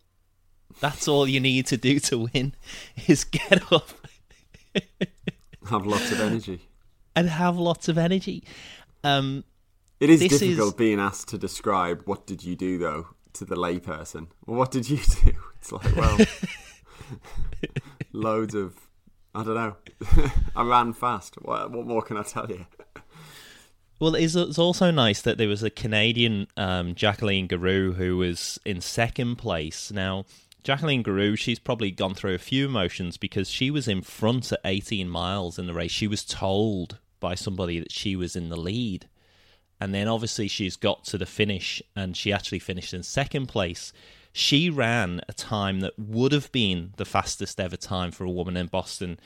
That's 0.79 1.05
all 1.05 1.27
you 1.27 1.41
need 1.41 1.67
to 1.67 1.75
do 1.75 1.99
to 1.99 2.29
win 2.33 2.53
is 3.07 3.23
get 3.25 3.73
up 3.73 3.89
have 5.69 5.85
lots 5.85 6.11
of 6.11 6.19
energy. 6.19 6.59
And 7.15 7.29
have 7.29 7.57
lots 7.57 7.87
of 7.87 7.97
energy. 7.97 8.43
Um, 9.03 9.43
It 9.99 10.09
is 10.09 10.19
difficult 10.21 10.69
is- 10.69 10.73
being 10.73 10.99
asked 10.99 11.27
to 11.29 11.37
describe 11.37 12.01
what 12.05 12.25
did 12.25 12.43
you 12.43 12.55
do 12.55 12.77
though 12.77 13.07
to 13.33 13.45
the 13.45 13.55
layperson. 13.55 14.27
Well, 14.45 14.57
what 14.57 14.71
did 14.71 14.89
you 14.89 14.97
do? 15.25 15.33
It's 15.59 15.71
like, 15.71 15.95
well, 15.95 16.17
loads 18.11 18.55
of, 18.55 18.75
I 19.35 19.43
don't 19.43 19.55
know. 19.55 19.75
I 20.55 20.63
ran 20.63 20.93
fast. 20.93 21.35
What, 21.41 21.71
what 21.71 21.85
more 21.87 22.01
can 22.01 22.17
I 22.17 22.23
tell 22.23 22.49
you? 22.49 22.65
Well, 23.99 24.15
it's, 24.15 24.35
it's 24.35 24.59
also 24.59 24.91
nice 24.91 25.21
that 25.21 25.37
there 25.37 25.47
was 25.47 25.63
a 25.63 25.69
Canadian, 25.69 26.47
um, 26.57 26.93
Jacqueline 26.95 27.47
Gareau, 27.47 27.93
who 27.95 28.17
was 28.17 28.59
in 28.65 28.81
second 28.81 29.37
place. 29.37 29.91
Now, 29.91 30.25
Jacqueline 30.63 31.03
Gareau, 31.03 31.37
she's 31.37 31.59
probably 31.59 31.91
gone 31.91 32.13
through 32.13 32.33
a 32.33 32.39
few 32.39 32.65
emotions 32.65 33.17
because 33.17 33.49
she 33.49 33.71
was 33.71 33.87
in 33.87 34.01
front 34.01 34.51
at 34.51 34.59
18 34.65 35.07
miles 35.09 35.57
in 35.57 35.67
the 35.67 35.73
race. 35.73 35.91
She 35.91 36.07
was 36.07 36.23
told 36.25 36.97
by 37.23 37.35
somebody 37.35 37.79
that 37.79 37.91
she 37.91 38.17
was 38.17 38.35
in 38.35 38.49
the 38.49 38.59
lead. 38.59 39.07
And 39.79 39.95
then 39.95 40.09
obviously 40.09 40.49
she's 40.49 40.75
got 40.75 41.05
to 41.05 41.17
the 41.17 41.25
finish 41.25 41.81
and 41.95 42.15
she 42.15 42.33
actually 42.33 42.59
finished 42.59 42.93
in 42.93 43.01
second 43.01 43.47
place. 43.47 43.93
She 44.33 44.69
ran 44.69 45.21
a 45.29 45.33
time 45.33 45.79
that 45.79 45.97
would 45.97 46.33
have 46.33 46.51
been 46.51 46.93
the 46.97 47.05
fastest 47.05 47.59
ever 47.61 47.77
time 47.77 48.11
for 48.11 48.25
a 48.25 48.29
woman 48.29 48.57
in 48.57 48.67
Boston 48.67 49.19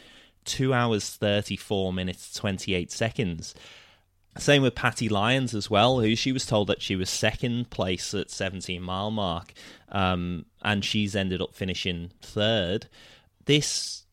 two 0.45 0.73
hours, 0.73 1.09
34 1.09 1.91
minutes, 1.91 2.33
28 2.33 2.91
seconds. 2.91 3.53
Same 4.37 4.61
with 4.61 4.75
Patti 4.75 5.09
Lyons 5.09 5.53
as 5.53 5.69
well, 5.69 5.99
who 5.99 6.15
she 6.15 6.31
was 6.31 6.45
told 6.45 6.67
that 6.67 6.81
she 6.81 6.95
was 6.95 7.09
second 7.09 7.69
place 7.69 8.13
at 8.13 8.29
17 8.29 8.81
mile 8.81 9.11
mark, 9.11 9.53
um, 9.89 10.45
and 10.61 10.85
she's 10.85 11.15
ended 11.15 11.41
up 11.41 11.55
finishing 11.55 12.11
third. 12.21 12.87
This 13.45 14.05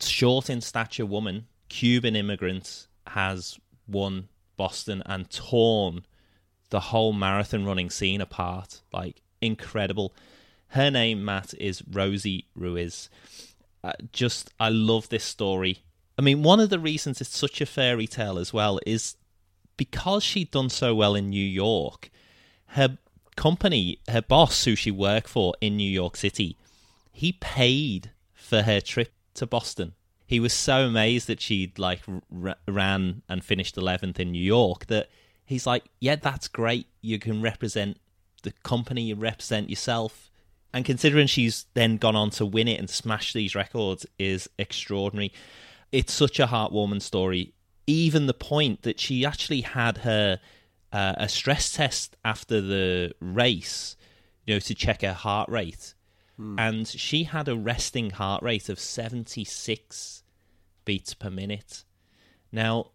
short 0.00 0.48
in 0.48 0.60
stature 0.60 1.06
woman, 1.06 1.46
Cuban 1.68 2.14
immigrant, 2.16 2.86
has 3.08 3.58
won 3.86 4.28
Boston 4.56 5.02
and 5.06 5.30
torn 5.30 6.04
the 6.70 6.80
whole 6.80 7.12
marathon 7.12 7.64
running 7.64 7.90
scene 7.90 8.20
apart. 8.20 8.80
Like 8.92 9.22
incredible. 9.40 10.14
Her 10.68 10.90
name, 10.90 11.24
Matt, 11.24 11.54
is 11.54 11.82
Rosie 11.88 12.46
Ruiz. 12.54 13.08
Uh, 13.84 13.92
just, 14.12 14.50
I 14.58 14.68
love 14.68 15.08
this 15.08 15.24
story. 15.24 15.78
I 16.18 16.22
mean, 16.22 16.42
one 16.42 16.60
of 16.60 16.70
the 16.70 16.78
reasons 16.78 17.20
it's 17.20 17.36
such 17.36 17.60
a 17.60 17.66
fairy 17.66 18.06
tale 18.06 18.38
as 18.38 18.52
well 18.52 18.80
is 18.86 19.16
because 19.76 20.24
she'd 20.24 20.50
done 20.50 20.70
so 20.70 20.94
well 20.94 21.14
in 21.14 21.30
New 21.30 21.44
York, 21.44 22.10
her 22.68 22.98
company, 23.36 23.98
her 24.08 24.22
boss, 24.22 24.64
who 24.64 24.74
she 24.74 24.90
worked 24.90 25.28
for 25.28 25.54
in 25.60 25.76
New 25.76 25.88
York 25.88 26.16
City, 26.16 26.56
he 27.12 27.32
paid 27.32 28.10
for 28.34 28.62
her 28.62 28.80
trip 28.80 29.12
to 29.34 29.46
Boston. 29.46 29.92
He 30.26 30.40
was 30.40 30.52
so 30.52 30.86
amazed 30.86 31.28
that 31.28 31.40
she'd 31.40 31.78
like 31.78 32.02
r- 32.42 32.56
ran 32.66 33.22
and 33.28 33.44
finished 33.44 33.76
11th 33.76 34.18
in 34.18 34.32
New 34.32 34.42
York 34.42 34.86
that 34.86 35.08
he's 35.44 35.66
like, 35.66 35.84
"Yeah, 36.00 36.16
that's 36.16 36.48
great. 36.48 36.88
You 37.00 37.18
can 37.18 37.40
represent 37.40 37.98
the 38.42 38.52
company, 38.64 39.02
you 39.02 39.14
represent 39.14 39.70
yourself." 39.70 40.30
And 40.72 40.84
considering 40.84 41.26
she's 41.26 41.66
then 41.74 41.96
gone 41.96 42.16
on 42.16 42.30
to 42.30 42.44
win 42.44 42.68
it 42.68 42.78
and 42.78 42.90
smash 42.90 43.32
these 43.32 43.54
records 43.54 44.04
is 44.18 44.50
extraordinary. 44.58 45.32
It's 45.92 46.12
such 46.12 46.38
a 46.40 46.46
heartwarming 46.48 47.00
story 47.00 47.54
even 47.86 48.26
the 48.26 48.34
point 48.34 48.82
that 48.82 48.98
she 48.98 49.24
actually 49.24 49.60
had 49.60 49.98
her 49.98 50.40
uh, 50.92 51.14
a 51.16 51.28
stress 51.28 51.72
test 51.72 52.16
after 52.24 52.60
the 52.60 53.12
race, 53.20 53.96
you 54.44 54.54
know, 54.54 54.60
to 54.60 54.74
check 54.74 55.02
her 55.02 55.12
heart 55.12 55.48
rate, 55.48 55.94
Hmm. 56.36 56.58
and 56.58 56.86
she 56.86 57.24
had 57.24 57.48
a 57.48 57.56
resting 57.56 58.10
heart 58.10 58.42
rate 58.42 58.68
of 58.68 58.78
seventy 58.78 59.44
six 59.44 60.22
beats 60.84 61.14
per 61.14 61.30
minute. 61.30 61.84
Now, 62.52 62.90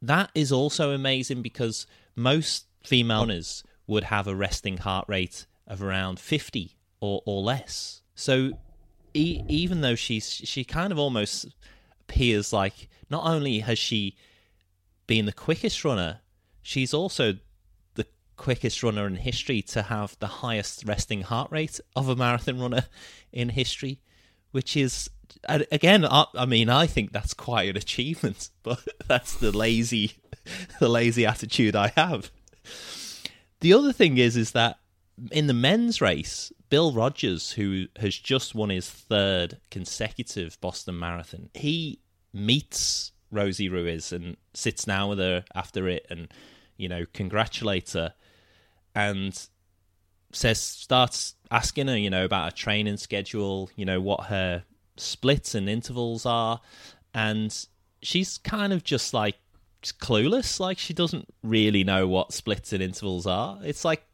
that 0.00 0.30
is 0.34 0.52
also 0.52 0.90
amazing 0.90 1.42
because 1.42 1.86
most 2.14 2.66
female 2.84 3.20
runners 3.20 3.64
would 3.86 4.04
have 4.04 4.26
a 4.26 4.34
resting 4.34 4.78
heart 4.78 5.06
rate 5.08 5.46
of 5.66 5.82
around 5.82 6.20
fifty 6.20 6.76
or 7.00 7.22
or 7.24 7.42
less. 7.42 8.02
So, 8.14 8.52
e- 9.14 9.42
even 9.48 9.80
though 9.80 9.94
she's 9.94 10.28
she 10.30 10.64
kind 10.64 10.92
of 10.92 10.98
almost 10.98 11.46
appears 12.00 12.52
like 12.52 12.88
not 13.08 13.24
only 13.24 13.60
has 13.60 13.78
she 13.78 14.16
been 15.06 15.24
the 15.24 15.32
quickest 15.32 15.84
runner, 15.84 16.20
she's 16.62 16.92
also 16.94 17.34
quickest 18.36 18.82
runner 18.82 19.06
in 19.06 19.16
history 19.16 19.62
to 19.62 19.82
have 19.82 20.16
the 20.18 20.26
highest 20.26 20.84
resting 20.86 21.22
heart 21.22 21.50
rate 21.50 21.80
of 21.94 22.08
a 22.08 22.16
marathon 22.16 22.60
runner 22.60 22.84
in 23.32 23.50
history, 23.50 24.00
which 24.50 24.76
is 24.76 25.10
again, 25.48 26.04
I, 26.04 26.26
I 26.34 26.46
mean, 26.46 26.68
I 26.68 26.86
think 26.86 27.12
that's 27.12 27.34
quite 27.34 27.68
an 27.68 27.76
achievement, 27.76 28.50
but 28.62 28.86
that's 29.06 29.36
the 29.36 29.56
lazy, 29.56 30.12
the 30.80 30.88
lazy 30.88 31.26
attitude 31.26 31.76
I 31.76 31.88
have. 31.88 32.30
The 33.60 33.72
other 33.72 33.92
thing 33.92 34.18
is, 34.18 34.36
is 34.36 34.52
that 34.52 34.78
in 35.30 35.46
the 35.46 35.54
men's 35.54 36.00
race, 36.00 36.52
Bill 36.68 36.92
Rodgers, 36.92 37.52
who 37.52 37.86
has 37.98 38.16
just 38.16 38.54
won 38.54 38.70
his 38.70 38.90
third 38.90 39.58
consecutive 39.70 40.60
Boston 40.60 40.98
Marathon, 40.98 41.50
he 41.54 42.00
meets 42.32 43.12
Rosie 43.30 43.68
Ruiz 43.68 44.12
and 44.12 44.36
sits 44.54 44.84
down 44.84 45.10
with 45.10 45.18
her 45.18 45.44
after 45.54 45.88
it 45.88 46.06
and, 46.10 46.28
you 46.76 46.88
know, 46.88 47.04
congratulates 47.12 47.92
her 47.92 48.14
and 48.94 49.48
says, 50.32 50.60
starts 50.60 51.34
asking 51.50 51.88
her, 51.88 51.96
you 51.96 52.10
know, 52.10 52.24
about 52.24 52.44
her 52.44 52.56
training 52.56 52.96
schedule, 52.96 53.70
you 53.76 53.84
know, 53.84 54.00
what 54.00 54.24
her 54.24 54.64
splits 54.96 55.54
and 55.54 55.68
intervals 55.68 56.26
are. 56.26 56.60
And 57.14 57.66
she's 58.02 58.38
kind 58.38 58.72
of 58.72 58.84
just 58.84 59.12
like 59.14 59.36
clueless. 59.82 60.58
Like 60.60 60.78
she 60.78 60.94
doesn't 60.94 61.28
really 61.42 61.84
know 61.84 62.06
what 62.06 62.32
splits 62.32 62.72
and 62.72 62.82
intervals 62.82 63.26
are. 63.26 63.58
It's 63.62 63.84
like, 63.84 64.04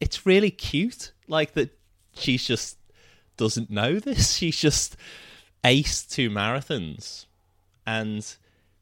it's 0.00 0.26
really 0.26 0.50
cute. 0.50 1.12
Like 1.28 1.52
that 1.54 1.70
she's 2.14 2.46
just 2.46 2.78
doesn't 3.36 3.70
know 3.70 3.98
this. 3.98 4.32
She's 4.36 4.60
just 4.60 4.96
ace 5.64 6.02
two 6.02 6.28
marathons 6.28 7.26
and 7.86 8.36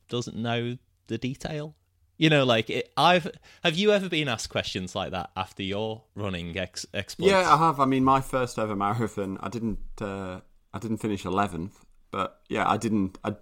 doesn't 0.09 0.37
know 0.37 0.79
the 1.07 1.17
detail. 1.17 1.75
You 2.19 2.31
know, 2.31 2.45
like 2.45 2.69
it, 2.69 2.93
I've 2.97 3.31
have 3.63 3.77
you 3.77 3.93
ever 3.93 4.09
been 4.09 4.29
asked 4.29 4.51
questions 4.51 4.97
like 4.97 5.13
that 5.13 5.31
after 5.37 5.63
your 5.63 6.03
running 6.17 6.57
ex- 6.59 6.85
exploits? 6.93 7.31
Yeah, 7.31 7.55
I 7.55 7.57
have. 7.57 7.79
I 7.79 7.85
mean, 7.85 8.05
my 8.05 8.21
first 8.21 8.59
ever 8.59 8.75
marathon, 8.75 9.39
I 9.41 9.49
didn't, 9.49 9.79
uh, 10.01 10.41
I 10.75 10.79
didn't 10.81 10.97
finish 10.99 11.25
eleventh, 11.25 11.85
but 12.11 12.41
yeah, 12.49 12.69
I 12.69 12.77
didn't. 12.77 13.19
I, 13.23 13.37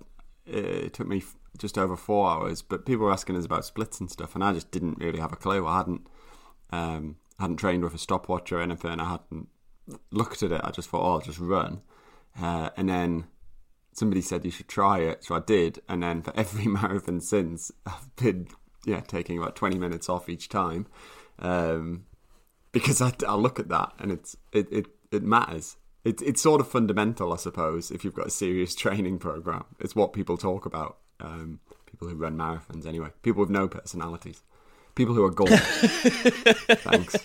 it 0.44 0.92
took 0.92 1.08
me 1.08 1.22
just 1.56 1.78
over 1.78 1.96
four 1.96 2.28
hours. 2.28 2.60
But 2.60 2.84
people 2.84 3.06
were 3.06 3.12
asking 3.12 3.36
us 3.36 3.46
about 3.46 3.64
splits 3.64 3.98
and 3.98 4.10
stuff, 4.10 4.34
and 4.34 4.44
I 4.44 4.52
just 4.52 4.70
didn't 4.70 4.98
really 4.98 5.20
have 5.20 5.32
a 5.32 5.36
clue. 5.36 5.66
I 5.66 5.78
hadn't, 5.78 6.06
um, 6.70 7.16
hadn't 7.40 7.56
trained 7.56 7.82
with 7.82 7.94
a 7.94 7.98
stopwatch 7.98 8.52
or 8.52 8.60
anything. 8.60 9.00
I 9.00 9.10
hadn't 9.12 9.48
looked 10.10 10.42
at 10.42 10.52
it. 10.52 10.60
I 10.62 10.70
just 10.70 10.90
thought, 10.90 11.02
oh, 11.02 11.12
I'll 11.12 11.20
just 11.20 11.38
run, 11.38 11.80
uh, 12.38 12.68
and 12.76 12.90
then 12.90 13.24
somebody 13.92 14.20
said 14.20 14.44
you 14.44 14.50
should 14.50 14.68
try 14.68 14.98
it, 14.98 15.24
so 15.24 15.34
I 15.34 15.40
did. 15.40 15.80
And 15.88 16.02
then 16.02 16.20
for 16.20 16.36
every 16.36 16.66
marathon 16.66 17.22
since, 17.22 17.72
I've 17.86 18.14
been 18.16 18.48
yeah 18.86 19.00
taking 19.00 19.36
about 19.36 19.54
twenty 19.56 19.78
minutes 19.78 20.08
off 20.08 20.30
each 20.30 20.48
time, 20.48 20.86
um, 21.38 22.06
because 22.72 23.02
I, 23.02 23.12
I 23.28 23.34
look 23.34 23.60
at 23.60 23.68
that 23.68 23.92
and 23.98 24.10
it's 24.10 24.36
it 24.52 24.68
it, 24.72 24.86
it 25.12 25.22
matters. 25.22 25.76
It, 26.04 26.22
it's 26.22 26.40
sort 26.40 26.60
of 26.60 26.68
fundamental, 26.68 27.32
I 27.32 27.36
suppose, 27.36 27.90
if 27.90 28.04
you've 28.04 28.14
got 28.14 28.28
a 28.28 28.30
serious 28.30 28.74
training 28.82 29.18
program. 29.18 29.64
It's 29.80 29.96
what 29.96 30.12
people 30.12 30.36
talk 30.36 30.64
about. 30.64 30.98
Um, 31.18 31.58
people 31.86 32.08
who 32.08 32.14
run 32.14 32.36
marathons, 32.36 32.86
anyway. 32.86 33.08
People 33.22 33.40
with 33.40 33.50
no 33.50 33.66
personalities. 33.66 34.42
People 34.94 35.14
who 35.14 35.24
are 35.24 35.30
gone. 35.30 35.48
Thanks. 36.86 37.16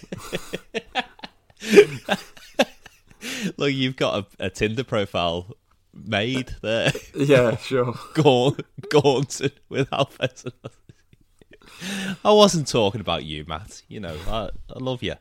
Look, 3.58 3.72
you've 3.72 3.96
got 3.96 4.25
a, 4.39 4.46
a 4.46 4.50
Tinder 4.50 4.84
profile 4.84 5.56
made 5.94 6.56
there. 6.62 6.91
yeah, 7.15 7.58
sure. 7.58 7.94
Gaunt, 8.15 8.65
gaunted 8.89 9.60
without 9.70 10.18
personality. 10.18 10.75
I 12.25 12.32
wasn't 12.32 12.68
talking 12.68 13.01
about 13.01 13.24
you, 13.24 13.46
Matt. 13.48 13.82
You 13.88 14.00
know, 14.00 14.18
I, 14.27 14.50
I 14.70 14.80
love 14.80 15.03
you. 15.03 15.15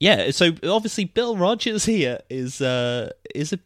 Yeah, 0.00 0.30
so 0.32 0.52
obviously 0.64 1.04
Bill 1.04 1.36
Rodgers 1.36 1.84
here 1.84 2.20
is 2.28 2.60
uh, 2.60 3.10
is 3.34 3.52
a 3.52 3.58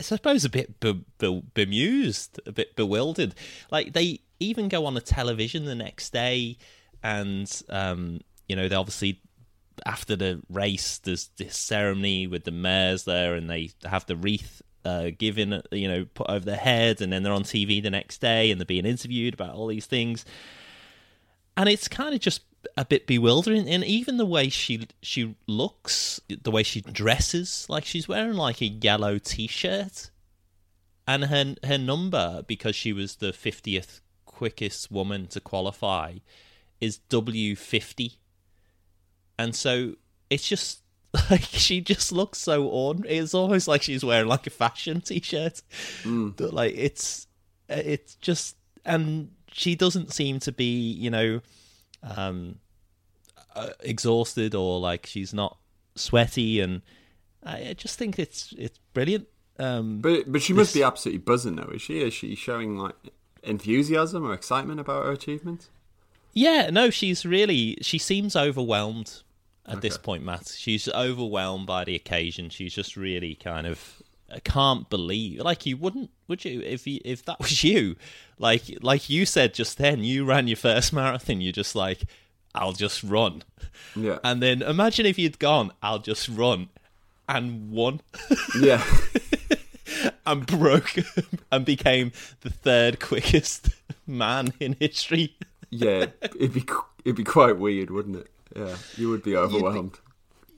I 0.00 0.02
suppose 0.02 0.44
a 0.44 0.48
bit 0.48 0.80
be- 0.80 1.04
be- 1.18 1.42
bemused, 1.54 2.40
a 2.46 2.52
bit 2.52 2.74
bewildered. 2.74 3.34
Like 3.70 3.92
they 3.92 4.20
even 4.40 4.68
go 4.68 4.86
on 4.86 4.94
the 4.94 5.00
television 5.00 5.66
the 5.66 5.74
next 5.74 6.12
day, 6.12 6.56
and 7.02 7.50
um, 7.68 8.20
you 8.48 8.56
know 8.56 8.68
they 8.68 8.74
obviously 8.74 9.20
after 9.86 10.16
the 10.16 10.42
race 10.50 10.98
there's 10.98 11.30
this 11.38 11.56
ceremony 11.56 12.26
with 12.26 12.44
the 12.44 12.50
mayors 12.50 13.04
there, 13.04 13.34
and 13.34 13.48
they 13.48 13.70
have 13.84 14.06
the 14.06 14.16
wreath 14.16 14.62
uh, 14.84 15.10
given, 15.16 15.62
you 15.72 15.88
know, 15.88 16.06
put 16.14 16.28
over 16.30 16.44
their 16.44 16.56
head, 16.56 17.00
and 17.00 17.12
then 17.12 17.22
they're 17.22 17.32
on 17.32 17.44
TV 17.44 17.82
the 17.82 17.90
next 17.90 18.20
day, 18.20 18.50
and 18.50 18.60
they're 18.60 18.66
being 18.66 18.86
interviewed 18.86 19.34
about 19.34 19.54
all 19.54 19.66
these 19.66 19.86
things, 19.86 20.24
and 21.56 21.68
it's 21.68 21.88
kind 21.88 22.14
of 22.14 22.20
just 22.20 22.42
a 22.76 22.84
bit 22.84 23.06
bewildering. 23.06 23.68
And 23.68 23.84
even 23.84 24.16
the 24.16 24.26
way 24.26 24.48
she 24.48 24.88
she 25.02 25.34
looks 25.46 26.20
the 26.28 26.50
way 26.50 26.62
she 26.62 26.80
dresses 26.80 27.66
like 27.68 27.84
she's 27.84 28.08
wearing 28.08 28.34
like 28.34 28.60
a 28.60 28.66
yellow 28.66 29.18
t-shirt. 29.18 30.10
And 31.06 31.24
her 31.24 31.56
her 31.64 31.78
number 31.78 32.44
because 32.46 32.76
she 32.76 32.92
was 32.92 33.16
the 33.16 33.32
50th 33.32 34.00
quickest 34.26 34.90
woman 34.90 35.26
to 35.26 35.40
qualify 35.40 36.14
is 36.80 37.00
W50 37.10 38.16
and 39.38 39.54
so 39.54 39.94
it's 40.28 40.46
just 40.46 40.82
like 41.30 41.42
she 41.42 41.80
just 41.80 42.12
looks 42.12 42.38
so 42.38 42.66
ordinary 42.66 43.18
it's 43.18 43.34
almost 43.34 43.66
like 43.66 43.82
she's 43.82 44.04
wearing 44.04 44.28
like 44.28 44.46
a 44.46 44.50
fashion 44.50 45.00
t-shirt. 45.00 45.62
Mm. 46.02 46.36
But, 46.36 46.52
like 46.52 46.74
it's 46.76 47.26
it's 47.68 48.14
just 48.16 48.56
and 48.84 49.30
she 49.52 49.74
doesn't 49.74 50.12
seem 50.12 50.38
to 50.40 50.52
be 50.52 50.90
you 50.92 51.10
know 51.10 51.40
um 52.02 52.56
uh, 53.54 53.70
exhausted 53.80 54.54
or 54.54 54.78
like 54.78 55.06
she's 55.06 55.34
not 55.34 55.58
sweaty. 55.96 56.60
And 56.60 56.82
I, 57.44 57.70
I 57.70 57.74
just 57.74 57.98
think 57.98 58.18
it's 58.18 58.54
it's 58.56 58.78
brilliant. 58.94 59.26
Um 59.58 60.00
But 60.00 60.30
but 60.30 60.42
she 60.42 60.52
must 60.52 60.74
be 60.74 60.82
absolutely 60.82 61.18
buzzing 61.18 61.56
though, 61.56 61.70
is 61.74 61.82
she? 61.82 62.00
Is 62.00 62.14
she 62.14 62.34
showing 62.34 62.76
like 62.78 62.94
enthusiasm 63.42 64.24
or 64.26 64.34
excitement 64.34 64.80
about 64.80 65.04
her 65.04 65.12
achievements? 65.12 65.68
yeah 66.32 66.70
no 66.70 66.90
she's 66.90 67.26
really 67.26 67.76
she 67.82 67.98
seems 67.98 68.36
overwhelmed 68.36 69.22
at 69.66 69.80
this 69.80 69.98
point 69.98 70.22
matt. 70.24 70.46
She's 70.56 70.88
overwhelmed 70.88 71.66
by 71.66 71.84
the 71.84 71.96
occasion. 71.96 72.50
She's 72.50 72.72
just 72.72 72.96
really 72.96 73.34
kind 73.34 73.66
of 73.66 74.00
I 74.32 74.38
can't 74.40 74.88
believe 74.90 75.40
like 75.40 75.66
you 75.66 75.76
wouldn't 75.76 76.10
would 76.28 76.44
you 76.44 76.60
if 76.62 76.86
you, 76.86 77.00
if 77.04 77.24
that 77.24 77.38
was 77.40 77.64
you 77.64 77.96
like 78.38 78.62
like 78.82 79.10
you 79.10 79.26
said 79.26 79.54
just 79.54 79.78
then 79.78 80.04
you 80.04 80.24
ran 80.24 80.46
your 80.48 80.56
first 80.56 80.92
marathon 80.98 81.40
you're 81.40 81.52
just 81.52 81.74
like 81.74 82.02
I'll 82.54 82.72
just 82.72 83.02
run 83.02 83.42
Yeah. 83.96 84.18
and 84.24 84.42
then 84.42 84.62
imagine 84.62 85.06
if 85.06 85.18
you'd 85.18 85.38
gone 85.38 85.72
I'll 85.82 85.98
just 85.98 86.28
run 86.28 86.68
and 87.28 87.70
won 87.70 88.00
yeah. 88.60 88.84
and 90.26 90.46
broke 90.46 90.96
and 91.52 91.64
became 91.64 92.12
the 92.40 92.50
third 92.50 93.00
quickest 93.00 93.68
man 94.06 94.52
in 94.60 94.76
history. 94.80 95.36
Yeah. 95.70 96.06
It'd 96.22 96.52
be 96.54 96.64
it'd 97.04 97.16
be 97.16 97.24
quite 97.24 97.56
weird, 97.58 97.90
wouldn't 97.90 98.16
it? 98.16 98.26
Yeah. 98.56 98.76
You 98.96 99.10
would 99.10 99.22
be 99.22 99.36
overwhelmed. 99.36 99.98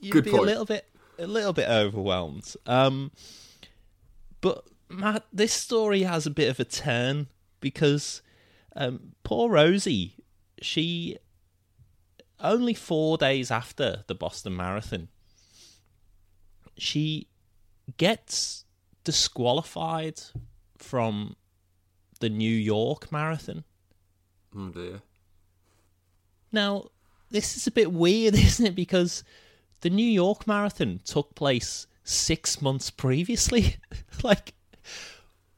You'd 0.01 0.13
Good 0.13 0.25
be 0.25 0.31
point. 0.31 0.43
a 0.45 0.47
little 0.47 0.65
bit 0.65 0.87
a 1.19 1.27
little 1.27 1.53
bit 1.53 1.69
overwhelmed. 1.69 2.55
Um 2.67 3.11
but 4.43 4.65
Matt, 4.91 5.25
this 5.33 5.55
story 5.55 6.03
has 6.03 6.27
a 6.27 6.31
bit 6.31 6.51
of 6.51 6.61
a 6.61 6.65
turn 6.65 7.29
because 7.61 8.21
um, 8.77 9.15
poor 9.23 9.49
Rosie, 9.49 10.17
she 10.61 11.17
only 12.39 12.75
four 12.75 13.17
days 13.17 13.51
after 13.51 14.05
the 14.09 14.15
Boston 14.15 14.55
Marathon, 14.55 15.09
she 16.77 17.29
gets 17.97 18.65
disqualified 19.05 20.21
from 20.77 21.37
the 22.21 22.29
New 22.29 22.55
York 22.55 23.11
Marathon. 23.11 23.65
Oh 24.57 24.69
dear. 24.69 25.03
Now, 26.51 26.91
this 27.31 27.57
is 27.57 27.67
a 27.67 27.71
bit 27.71 27.93
weird, 27.93 28.35
isn't 28.35 28.67
it? 28.67 28.75
Because 28.75 29.25
the 29.81 29.91
New 29.91 30.07
York 30.07 30.47
Marathon 30.47 31.01
took 31.05 31.35
place 31.35 31.87
six 32.05 32.61
months 32.63 32.91
previously. 32.91 33.77
like, 34.23 34.55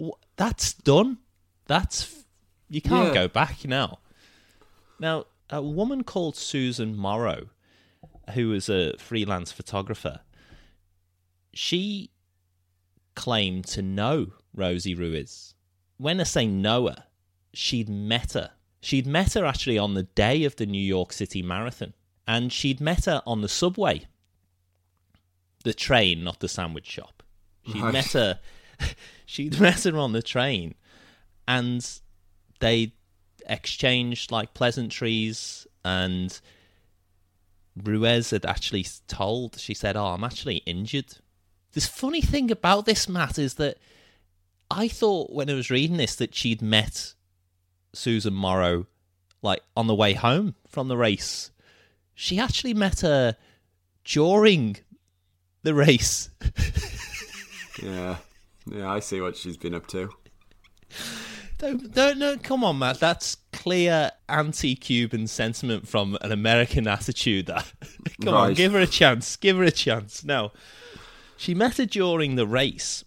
wh- 0.02 0.18
that's 0.36 0.72
done. 0.74 1.18
That's 1.66 2.24
you 2.68 2.80
can't 2.80 3.08
Yeah. 3.08 3.14
go 3.14 3.28
back 3.28 3.64
now. 3.66 3.98
Now, 4.98 5.26
a 5.50 5.62
woman 5.62 6.04
called 6.04 6.36
Susan 6.36 6.96
Morrow, 6.96 7.48
who 8.34 8.52
is 8.52 8.68
a 8.68 8.96
freelance 8.98 9.52
photographer, 9.52 10.20
she 11.52 12.10
claimed 13.14 13.64
to 13.66 13.82
know 13.82 14.32
Rosie 14.54 14.94
Ruiz. 14.94 15.54
When 15.98 16.20
I 16.20 16.24
say 16.24 16.46
know 16.46 16.88
her, 16.88 17.04
she'd 17.52 17.88
met 17.88 18.32
her. 18.32 18.50
She'd 18.80 19.06
met 19.06 19.34
her 19.34 19.44
actually 19.46 19.78
on 19.78 19.94
the 19.94 20.02
day 20.02 20.44
of 20.44 20.56
the 20.56 20.66
New 20.66 20.82
York 20.82 21.12
City 21.12 21.42
Marathon, 21.42 21.94
and 22.26 22.52
she'd 22.52 22.80
met 22.80 23.04
her 23.06 23.22
on 23.26 23.40
the 23.40 23.48
subway, 23.48 24.06
the 25.64 25.74
train, 25.74 26.22
not 26.24 26.38
the 26.40 26.48
sandwich 26.48 26.86
shop. 26.86 27.22
She'd 27.66 27.82
Right. 27.82 27.92
met 27.92 28.12
her. 28.12 28.40
She'd 29.26 29.60
met 29.60 29.82
her 29.84 29.96
on 29.98 30.12
the 30.12 30.22
train, 30.22 30.74
and 31.48 31.86
they 32.60 32.92
exchanged 33.46 34.30
like 34.30 34.54
pleasantries 34.54 35.66
and 35.84 36.40
Ruiz 37.82 38.30
had 38.30 38.46
actually 38.46 38.86
told 39.06 39.58
she 39.58 39.74
said 39.74 39.96
oh 39.98 40.06
i'm 40.06 40.24
actually 40.24 40.58
injured 40.58 41.18
this 41.72 41.86
funny 41.86 42.22
thing 42.22 42.50
about 42.50 42.86
this 42.86 43.06
matt 43.06 43.38
is 43.38 43.54
that 43.54 43.76
i 44.70 44.88
thought 44.88 45.30
when 45.30 45.50
i 45.50 45.54
was 45.54 45.70
reading 45.70 45.98
this 45.98 46.14
that 46.16 46.34
she'd 46.34 46.62
met 46.62 47.12
susan 47.92 48.32
morrow 48.32 48.86
like 49.42 49.60
on 49.76 49.88
the 49.88 49.94
way 49.94 50.14
home 50.14 50.54
from 50.66 50.88
the 50.88 50.96
race 50.96 51.50
she 52.14 52.38
actually 52.38 52.72
met 52.72 53.00
her 53.00 53.36
during 54.04 54.76
the 55.64 55.74
race 55.74 56.30
Yeah. 57.82 58.16
Yeah, 58.66 58.90
I 58.90 59.00
see 59.00 59.20
what 59.20 59.36
she's 59.36 59.56
been 59.56 59.74
up 59.74 59.86
to. 59.88 60.10
Don't, 61.58 61.92
don't, 61.92 62.18
no, 62.18 62.36
come 62.36 62.64
on, 62.64 62.78
Matt. 62.78 62.98
That's 62.98 63.36
clear 63.52 64.10
anti-Cuban 64.28 65.26
sentiment 65.26 65.86
from 65.86 66.16
an 66.20 66.32
American 66.32 66.86
attitude. 66.86 67.46
That 67.46 67.70
come 68.22 68.34
on, 68.34 68.54
give 68.54 68.72
her 68.72 68.80
a 68.80 68.86
chance. 68.86 69.36
Give 69.36 69.56
her 69.58 69.64
a 69.64 69.70
chance. 69.70 70.24
No, 70.24 70.52
she 71.36 71.54
met 71.54 71.76
her 71.76 71.86
during 71.86 72.36
the 72.36 72.46
race, 72.46 73.04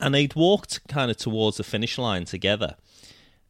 and 0.00 0.14
they'd 0.14 0.34
walked 0.34 0.86
kind 0.88 1.10
of 1.10 1.16
towards 1.16 1.56
the 1.56 1.64
finish 1.64 1.98
line 1.98 2.24
together. 2.24 2.76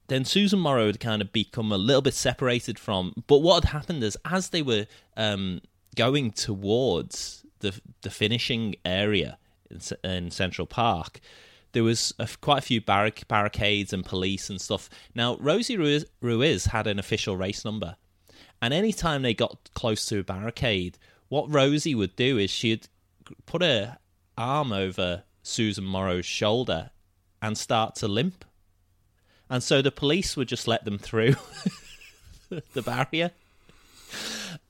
Then 0.09 0.25
Susan 0.25 0.59
Morrow 0.59 0.87
had 0.87 1.01
kind 1.01 1.23
of 1.23 1.33
become 1.33 1.71
a 1.73 1.79
little 1.79 2.03
bit 2.03 2.15
separated 2.15 2.79
from. 2.79 3.25
But 3.27 3.39
what 3.39 3.65
had 3.65 3.73
happened 3.73 4.03
is, 4.03 4.19
as 4.25 4.51
they 4.51 4.63
were 4.63 4.87
um, 5.17 5.61
going 5.97 6.33
towards 6.33 7.44
the 7.65 7.81
the 8.03 8.11
finishing 8.11 8.77
area 8.85 9.39
in, 9.71 9.81
in 10.09 10.31
Central 10.31 10.67
Park, 10.67 11.21
there 11.73 11.83
was 11.83 12.15
a, 12.19 12.29
quite 12.41 12.59
a 12.59 12.63
few 12.63 12.81
barric- 12.81 13.27
barricades 13.27 13.93
and 13.93 14.05
police 14.05 14.49
and 14.49 14.61
stuff. 14.61 14.89
Now, 15.15 15.37
Rosie 15.39 15.77
Ruiz, 15.77 16.05
Ruiz 16.21 16.67
had 16.67 16.87
an 16.87 16.99
official 16.99 17.37
race 17.37 17.65
number, 17.65 17.97
and 18.63 18.73
anytime 18.73 19.23
they 19.23 19.35
got 19.35 19.71
close 19.75 20.07
to 20.07 20.21
a 20.21 20.25
barricade, 20.25 20.99
what 21.29 21.53
Rosie 21.53 21.95
would 21.95 22.15
do 22.17 22.39
is 22.39 22.51
she'd 22.51 22.89
put 23.47 23.63
her 23.63 23.99
arm 24.39 24.73
over 24.73 25.25
Susan 25.43 25.85
Morrow's 25.85 26.27
shoulder 26.27 26.91
and 27.43 27.59
start 27.59 27.97
to 27.97 28.09
limp. 28.09 28.45
And 29.51 29.63
so 29.63 29.83
the 29.83 29.93
police 29.93 30.37
would 30.37 30.49
just 30.49 30.67
let 30.67 30.85
them 30.85 30.99
through 30.99 31.35
the 32.73 32.83
barrier. 32.83 33.33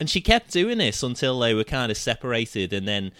And 0.04 0.10
she 0.10 0.20
kept 0.20 0.52
doing 0.52 0.76
this 0.76 1.02
until 1.02 1.38
they 1.40 1.54
were 1.54 1.64
kind 1.64 1.90
of 1.90 1.96
separated, 1.96 2.74
and 2.74 2.86
then 2.86 3.12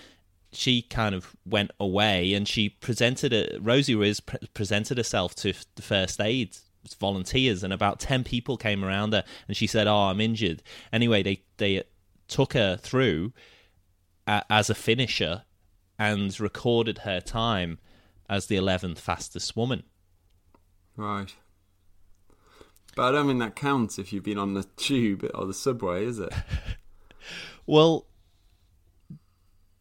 she 0.52 0.82
kind 0.82 1.14
of 1.14 1.34
went 1.46 1.70
away 1.80 2.34
and 2.34 2.46
she 2.46 2.68
presented 2.68 3.32
a 3.32 3.58
Rosie 3.58 3.94
Riz 3.94 4.20
pre- 4.20 4.38
presented 4.52 4.98
herself 4.98 5.34
to 5.36 5.54
the 5.76 5.80
first 5.80 6.20
aid 6.20 6.58
volunteers 7.00 7.64
and 7.64 7.72
about 7.72 8.00
10 8.00 8.22
people 8.22 8.58
came 8.58 8.84
around 8.84 9.14
her 9.14 9.24
and 9.48 9.56
she 9.56 9.66
said 9.66 9.86
oh 9.86 9.96
I'm 10.10 10.20
injured 10.20 10.62
anyway 10.92 11.22
they 11.22 11.42
they 11.56 11.82
took 12.28 12.52
her 12.52 12.76
through 12.76 13.32
a- 14.28 14.44
as 14.50 14.68
a 14.68 14.74
finisher 14.74 15.44
and 15.98 16.38
recorded 16.38 16.98
her 16.98 17.20
time 17.20 17.78
as 18.28 18.46
the 18.46 18.56
11th 18.56 18.98
fastest 18.98 19.56
woman 19.56 19.84
Right. 20.96 21.34
But 22.96 23.08
I 23.08 23.12
don't 23.12 23.26
think 23.26 23.40
that 23.40 23.56
counts 23.56 23.98
if 23.98 24.12
you've 24.12 24.24
been 24.24 24.38
on 24.38 24.54
the 24.54 24.64
tube 24.76 25.28
or 25.34 25.46
the 25.46 25.54
subway, 25.54 26.04
is 26.04 26.18
it? 26.18 26.32
Well, 27.66 28.06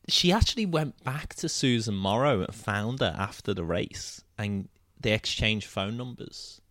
she 0.08 0.32
actually 0.32 0.66
went 0.66 1.04
back 1.04 1.36
to 1.36 1.50
Susan 1.50 1.96
Morrow 1.96 2.42
and 2.42 2.56
found 2.56 3.02
her 3.02 3.14
after 3.18 3.54
the 3.54 3.66
race, 3.66 4.24
and 4.38 4.70
they 5.00 5.12
exchanged 5.12 5.68
phone 5.68 5.98
numbers. 5.98 6.62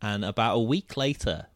And 0.00 0.24
about 0.24 0.54
a 0.54 0.60
week 0.60 0.96
later, 0.96 1.46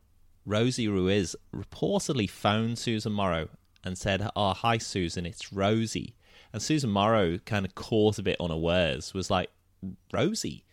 Rosie 0.44 0.88
Ruiz 0.88 1.36
reportedly 1.54 2.28
phoned 2.28 2.78
Susan 2.78 3.12
Morrow 3.12 3.48
and 3.82 3.96
said, 3.96 4.28
"Oh, 4.36 4.52
hi, 4.52 4.78
Susan, 4.78 5.24
it's 5.24 5.52
Rosie." 5.52 6.14
And 6.52 6.62
Susan 6.62 6.90
Morrow 6.90 7.38
kind 7.38 7.64
of 7.64 7.74
caught 7.74 8.18
a 8.18 8.22
bit 8.22 8.40
unawares, 8.40 9.14
was 9.14 9.30
like, 9.30 9.50
"Rosie," 10.12 10.64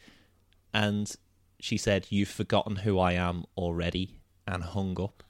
and 0.73 1.15
she 1.61 1.77
said, 1.77 2.07
"You've 2.09 2.29
forgotten 2.29 2.77
who 2.77 2.99
I 2.99 3.13
am 3.13 3.45
already," 3.55 4.19
and 4.47 4.63
hung 4.63 4.99
up, 4.99 5.23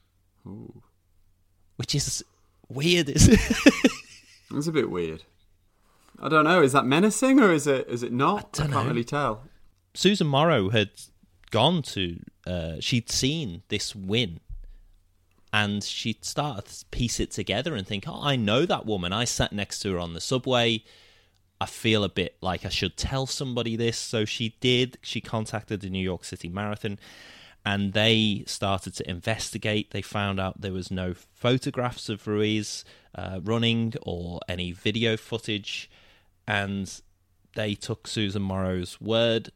Ooh. 0.46 0.82
which 1.76 1.94
is 1.94 2.24
weird, 2.68 3.08
isn't 3.08 3.34
it? 3.34 3.92
That's 4.50 4.66
a 4.66 4.72
bit 4.72 4.90
weird. 4.90 5.24
I 6.20 6.28
don't 6.28 6.44
know. 6.44 6.62
Is 6.62 6.72
that 6.72 6.84
menacing 6.84 7.40
or 7.40 7.52
is 7.52 7.66
it? 7.66 7.88
Is 7.88 8.02
it 8.02 8.12
not? 8.12 8.58
I 8.60 8.64
don't 8.64 8.72
can't 8.72 8.84
know. 8.84 8.90
really 8.90 9.04
tell. 9.04 9.44
Susan 9.94 10.26
Morrow 10.26 10.70
had 10.70 10.90
gone 11.50 11.82
to, 11.82 12.18
uh, 12.46 12.76
she'd 12.80 13.10
seen 13.10 13.62
this 13.68 13.94
win 13.94 14.40
and 15.52 15.84
she'd 15.84 16.24
start 16.24 16.66
to 16.66 16.84
piece 16.86 17.20
it 17.20 17.30
together 17.30 17.74
and 17.74 17.86
think, 17.86 18.04
oh, 18.08 18.20
I 18.22 18.36
know 18.36 18.64
that 18.64 18.86
woman. 18.86 19.12
I 19.12 19.24
sat 19.24 19.52
next 19.52 19.80
to 19.80 19.92
her 19.92 19.98
on 19.98 20.14
the 20.14 20.20
subway. 20.20 20.82
I 21.62 21.66
feel 21.66 22.02
a 22.02 22.08
bit 22.08 22.36
like 22.40 22.66
I 22.66 22.70
should 22.70 22.96
tell 22.96 23.26
somebody 23.26 23.76
this. 23.76 23.96
So 23.96 24.24
she 24.24 24.56
did. 24.60 24.98
She 25.02 25.20
contacted 25.20 25.80
the 25.80 25.90
New 25.90 26.02
York 26.02 26.24
City 26.24 26.48
Marathon 26.48 26.98
and 27.64 27.92
they 27.92 28.42
started 28.46 28.94
to 28.94 29.08
investigate. 29.08 29.92
They 29.92 30.02
found 30.02 30.40
out 30.40 30.60
there 30.60 30.72
was 30.72 30.90
no 30.90 31.14
photographs 31.14 32.08
of 32.08 32.26
Ruiz 32.26 32.84
uh, 33.14 33.40
running 33.42 33.94
or 34.02 34.40
any 34.48 34.72
video 34.72 35.16
footage, 35.16 35.88
and 36.46 37.00
they 37.54 37.74
took 37.74 38.08
Susan 38.08 38.42
Morrow's 38.42 39.00
word. 39.00 39.50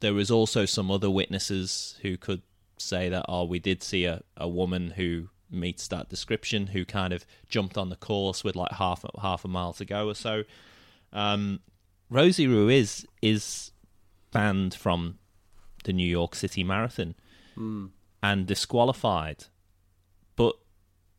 There 0.00 0.14
was 0.14 0.30
also 0.30 0.64
some 0.64 0.90
other 0.90 1.10
witnesses 1.10 1.98
who 2.02 2.16
could 2.16 2.42
say 2.76 3.08
that, 3.08 3.26
oh, 3.28 3.44
we 3.44 3.58
did 3.58 3.82
see 3.82 4.04
a, 4.04 4.22
a 4.36 4.48
woman 4.48 4.90
who 4.90 5.28
meets 5.50 5.88
that 5.88 6.08
description 6.08 6.68
who 6.68 6.84
kind 6.84 7.12
of 7.12 7.26
jumped 7.48 7.76
on 7.76 7.88
the 7.88 7.96
course 7.96 8.44
with 8.44 8.54
like 8.54 8.70
half 8.72 9.04
half 9.20 9.44
a 9.44 9.48
mile 9.48 9.72
to 9.72 9.84
go 9.84 10.08
or 10.08 10.14
so. 10.14 10.44
Um, 11.12 11.60
Rosie 12.10 12.46
Ruiz 12.46 13.06
is 13.22 13.72
banned 14.32 14.74
from 14.74 15.18
the 15.84 15.92
New 15.92 16.06
York 16.06 16.34
City 16.34 16.64
Marathon 16.64 17.14
and 18.22 18.46
disqualified. 18.46 19.44
But 20.36 20.54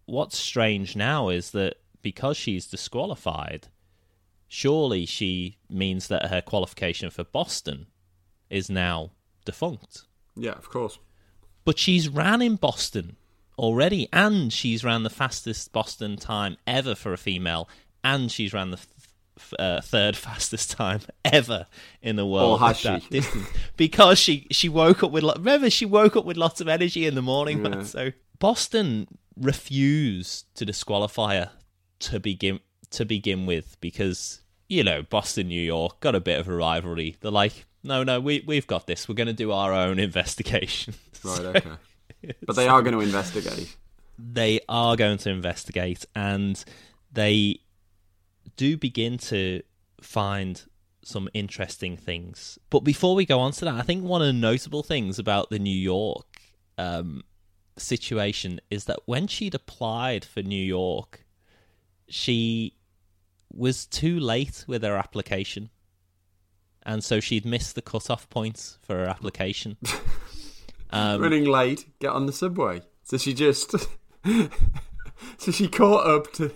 what's 0.06 0.38
strange 0.38 0.96
now 0.96 1.30
is 1.30 1.52
that 1.52 1.76
because 2.02 2.38
she's 2.38 2.68
disqualified, 2.68 3.68
surely 4.48 5.06
she 5.06 5.58
means 5.70 6.08
that 6.08 6.28
her 6.28 6.42
qualification 6.42 7.10
for 7.10 7.24
Boston 7.24 7.88
is 8.50 8.70
now 8.70 9.12
defunct. 9.46 10.04
Yeah, 10.36 10.54
of 10.54 10.70
course. 10.70 11.00
But 11.66 11.78
she's 11.78 12.10
ran 12.10 12.42
in 12.42 12.56
Boston 12.56 13.18
already, 13.58 14.08
and 14.14 14.52
she's 14.52 14.84
ran 14.84 15.04
the 15.04 15.10
fastest 15.10 15.72
Boston 15.74 16.16
time 16.16 16.58
ever 16.66 16.96
for 16.96 17.14
a 17.14 17.18
female, 17.18 17.70
and 18.04 18.32
she's 18.32 18.54
ran 18.54 18.72
the 18.72 18.78
uh, 19.58 19.82
third 19.82 20.16
fastest 20.26 20.72
time 20.72 21.02
ever 21.26 21.68
in 22.02 22.16
the 22.16 22.26
world. 22.26 22.62
Or 22.62 22.68
has 22.68 22.86
at 22.86 22.94
that 22.94 23.04
she? 23.04 23.10
distance. 23.10 23.48
because 23.78 24.18
she 24.20 24.48
she 24.52 24.70
woke 24.70 25.04
up 25.04 25.12
with 25.12 25.24
remember 25.24 25.70
she 25.70 25.86
woke 25.86 26.16
up 26.16 26.26
with 26.26 26.38
lots 26.38 26.62
of 26.62 26.68
energy 26.68 27.06
in 27.06 27.16
the 27.16 27.22
morning. 27.22 27.64
Yeah. 27.64 27.70
Man, 27.70 27.86
so 27.86 28.12
Boston 28.40 29.08
refused 29.36 30.54
to 30.56 30.66
disqualify 30.66 31.36
her 31.36 31.52
to 32.00 32.20
begin 32.20 32.60
to 32.92 33.06
begin 33.06 33.46
with 33.46 33.78
because 33.82 34.42
you 34.68 34.84
know 34.84 35.04
Boston 35.04 35.48
New 35.48 35.62
York 35.62 36.00
got 36.00 36.16
a 36.16 36.20
bit 36.20 36.40
of 36.40 36.48
a 36.48 36.56
rivalry. 36.56 37.16
They're 37.22 37.32
like, 37.32 37.66
no, 37.84 38.04
no, 38.04 38.20
we 38.20 38.44
we've 38.46 38.68
got 38.68 38.88
this. 38.88 39.08
We're 39.08 39.16
going 39.16 39.28
to 39.28 39.34
do 39.34 39.52
our 39.52 39.74
own 39.74 40.00
investigation. 40.10 40.94
Right. 41.24 41.40
Okay. 41.42 41.72
but 42.46 42.56
they 42.56 42.68
are 42.68 42.82
going 42.82 42.94
to 42.94 43.02
investigate. 43.02 43.76
they 44.20 44.60
are 44.68 44.96
going 44.96 45.18
to 45.20 45.30
investigate 45.30 46.06
and 46.14 46.64
they 47.12 47.62
do 48.60 48.76
begin 48.76 49.18
to 49.18 49.62
find 50.02 50.66
some 51.02 51.30
interesting 51.34 51.96
things. 51.96 52.60
But 52.70 52.82
before 52.82 53.16
we 53.16 53.26
go 53.26 53.40
on 53.40 53.54
to 53.54 53.66
that, 53.66 53.76
I 53.76 53.84
think 53.84 54.04
one 54.04 54.22
of 54.22 54.28
the 54.28 54.34
notable 54.34 54.84
things 54.84 55.18
about 55.18 55.50
the 55.50 55.60
New 55.60 55.76
York 55.76 56.28
um, 56.78 57.24
situation 57.78 58.60
is 58.70 58.84
that 58.84 59.00
when 59.06 59.28
she'd 59.28 59.56
applied 59.56 60.26
for 60.26 60.42
New 60.42 60.62
York, 60.62 61.26
she 62.10 62.76
was 63.50 63.86
too 63.86 64.20
late 64.20 64.66
with 64.68 64.84
her 64.84 64.98
application. 64.98 65.70
And 66.84 67.02
so 67.02 67.22
she'd 67.22 67.46
missed 67.46 67.76
the 67.76 67.82
cutoff 67.82 68.30
points 68.30 68.78
for 68.82 68.98
her 68.98 69.08
application. 69.08 69.78
Um, 70.92 71.22
Running 71.22 71.46
late, 71.46 71.86
get 72.00 72.10
on 72.10 72.26
the 72.26 72.34
subway. 72.34 72.82
So 73.04 73.20
she 73.20 73.36
just. 73.36 73.76
so 75.38 75.52
she 75.52 75.68
caught 75.68 76.08
up 76.08 76.34
to. 76.34 76.52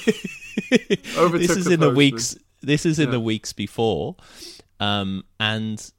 overtook 1.16 1.40
this 1.40 1.56
is 1.56 1.66
in 1.66 1.80
the 1.80 1.90
weeks. 1.90 2.36
This 2.62 2.86
is 2.86 2.98
in 2.98 3.06
Yeah. 3.06 3.12
the 3.12 3.20
weeks 3.20 3.52
before, 3.52 4.16
um, 4.80 5.24
and 5.38 5.90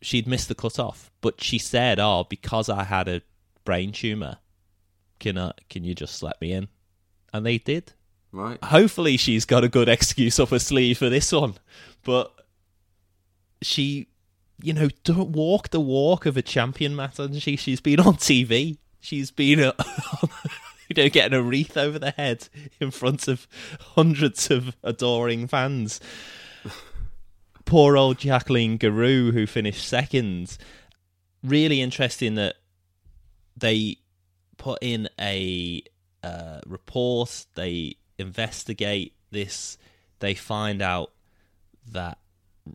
she'd 0.00 0.26
missed 0.26 0.48
the 0.48 0.54
cutoff. 0.54 1.10
But 1.20 1.42
she 1.42 1.58
said, 1.58 1.98
"Oh, 2.00 2.26
because 2.28 2.68
I 2.68 2.84
had 2.84 3.08
a 3.08 3.22
brain 3.64 3.92
tumor, 3.92 4.38
can 5.20 5.38
I, 5.38 5.52
can 5.70 5.84
you 5.84 5.94
just 5.94 6.22
let 6.22 6.40
me 6.40 6.52
in?" 6.52 6.68
And 7.32 7.44
they 7.46 7.58
did. 7.58 7.92
Right. 8.30 8.62
Hopefully, 8.64 9.16
she's 9.16 9.44
got 9.44 9.64
a 9.64 9.68
good 9.68 9.88
excuse 9.88 10.38
up 10.40 10.50
her 10.50 10.58
sleeve 10.58 10.98
for 10.98 11.08
this 11.10 11.32
one. 11.32 11.54
But 12.04 12.32
she, 13.62 14.08
you 14.62 14.72
know, 14.72 14.88
don't 15.04 15.30
walk 15.30 15.70
the 15.70 15.80
walk 15.80 16.26
of 16.26 16.36
a 16.36 16.42
champion, 16.42 16.96
Matt. 16.96 17.16
Hasn't 17.18 17.42
she? 17.42 17.56
She's 17.56 17.80
been 17.80 18.00
on 18.00 18.14
TV. 18.14 18.78
She's 19.00 19.30
been, 19.32 19.60
uh, 19.60 19.72
you 20.96 21.04
know, 21.04 21.08
getting 21.08 21.38
a 21.38 21.42
wreath 21.42 21.76
over 21.76 21.98
the 21.98 22.10
head 22.10 22.48
in 22.80 22.90
front 22.90 23.26
of 23.26 23.48
hundreds 23.94 24.50
of 24.50 24.76
adoring 24.82 25.46
fans. 25.46 26.00
Poor 27.64 27.96
old 27.96 28.18
Jacqueline 28.18 28.78
Gareau, 28.78 29.32
who 29.32 29.46
finished 29.46 29.88
second. 29.88 30.58
Really 31.42 31.80
interesting 31.80 32.34
that 32.34 32.56
they 33.56 33.96
put 34.58 34.78
in 34.82 35.08
a 35.18 35.82
uh, 36.22 36.60
report. 36.66 37.46
They 37.54 37.96
investigate 38.18 39.14
this. 39.30 39.78
They 40.18 40.34
find 40.34 40.82
out 40.82 41.12
that 41.90 42.18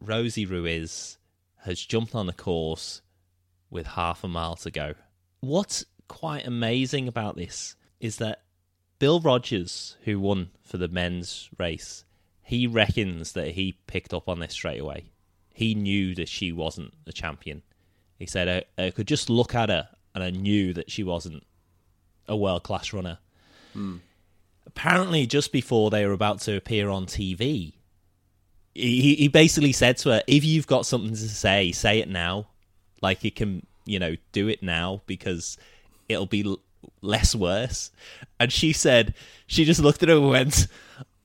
Rosie 0.01 0.47
Ruiz 0.47 1.19
has 1.65 1.80
jumped 1.80 2.15
on 2.15 2.25
the 2.25 2.34
course 2.34 3.01
with 3.69 3.86
half 3.86 4.23
a 4.23 4.27
mile 4.27 4.56
to 4.56 4.71
go. 4.71 4.95
What's 5.41 5.86
quite 6.08 6.47
amazing 6.47 7.08
about 7.08 7.36
this 7.36 7.75
is 7.99 8.17
that 8.17 8.43
Bill 8.99 9.19
Rodgers, 9.19 9.97
who 10.03 10.19
won 10.19 10.49
for 10.63 10.77
the 10.77 10.88
men's 10.88 11.49
race, 11.57 12.03
he 12.41 12.65
reckons 12.65 13.33
that 13.33 13.51
he 13.51 13.77
picked 13.88 14.13
up 14.13 14.27
on 14.29 14.39
this 14.39 14.53
straight 14.53 14.79
away. 14.79 15.12
He 15.53 15.75
knew 15.75 16.15
that 16.15 16.29
she 16.29 16.51
wasn't 16.51 16.93
the 17.05 17.13
champion. 17.13 17.63
He 18.17 18.25
said, 18.25 18.65
I, 18.79 18.83
I 18.83 18.89
could 18.91 19.07
just 19.07 19.29
look 19.29 19.53
at 19.53 19.69
her 19.69 19.89
and 20.15 20.23
I 20.23 20.29
knew 20.29 20.73
that 20.73 20.89
she 20.89 21.03
wasn't 21.03 21.43
a 22.27 22.36
world 22.36 22.63
class 22.63 22.93
runner. 22.93 23.19
Hmm. 23.73 23.97
Apparently, 24.65 25.25
just 25.25 25.51
before 25.51 25.89
they 25.89 26.05
were 26.05 26.13
about 26.13 26.39
to 26.41 26.55
appear 26.55 26.89
on 26.89 27.05
TV, 27.05 27.73
he, 28.73 29.15
he 29.15 29.27
basically 29.27 29.71
said 29.71 29.97
to 29.97 30.10
her, 30.10 30.23
"If 30.27 30.43
you've 30.43 30.67
got 30.67 30.86
something 30.86 31.12
to 31.12 31.29
say, 31.29 31.71
say 31.71 31.99
it 31.99 32.10
now. 32.10 32.47
Like 33.01 33.23
you 33.23 33.31
can, 33.31 33.65
you 33.86 33.99
know, 33.99 34.15
do 34.31 34.47
it 34.47 34.62
now 34.62 35.01
because 35.05 35.57
it'll 36.10 36.25
be 36.25 36.57
less 37.01 37.36
worse." 37.36 37.91
And 38.39 38.51
she 38.51 38.73
said, 38.73 39.13
she 39.47 39.63
just 39.63 39.79
looked 39.79 40.03
at 40.03 40.10
her 40.10 40.15
and 40.15 40.29
went, 40.29 40.67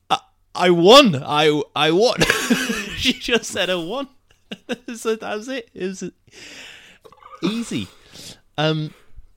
"I, 0.08 0.18
I 0.54 0.70
won. 0.70 1.22
I 1.22 1.60
I 1.74 1.90
won." 1.90 2.20
she 2.96 3.12
just 3.14 3.46
said, 3.46 3.68
"I 3.68 3.74
won." 3.74 4.08
so 4.94 5.16
that 5.16 5.36
was 5.36 5.48
it. 5.48 5.68
It 5.74 5.86
was 5.86 6.10
easy. 7.42 7.88
Um, 8.56 8.94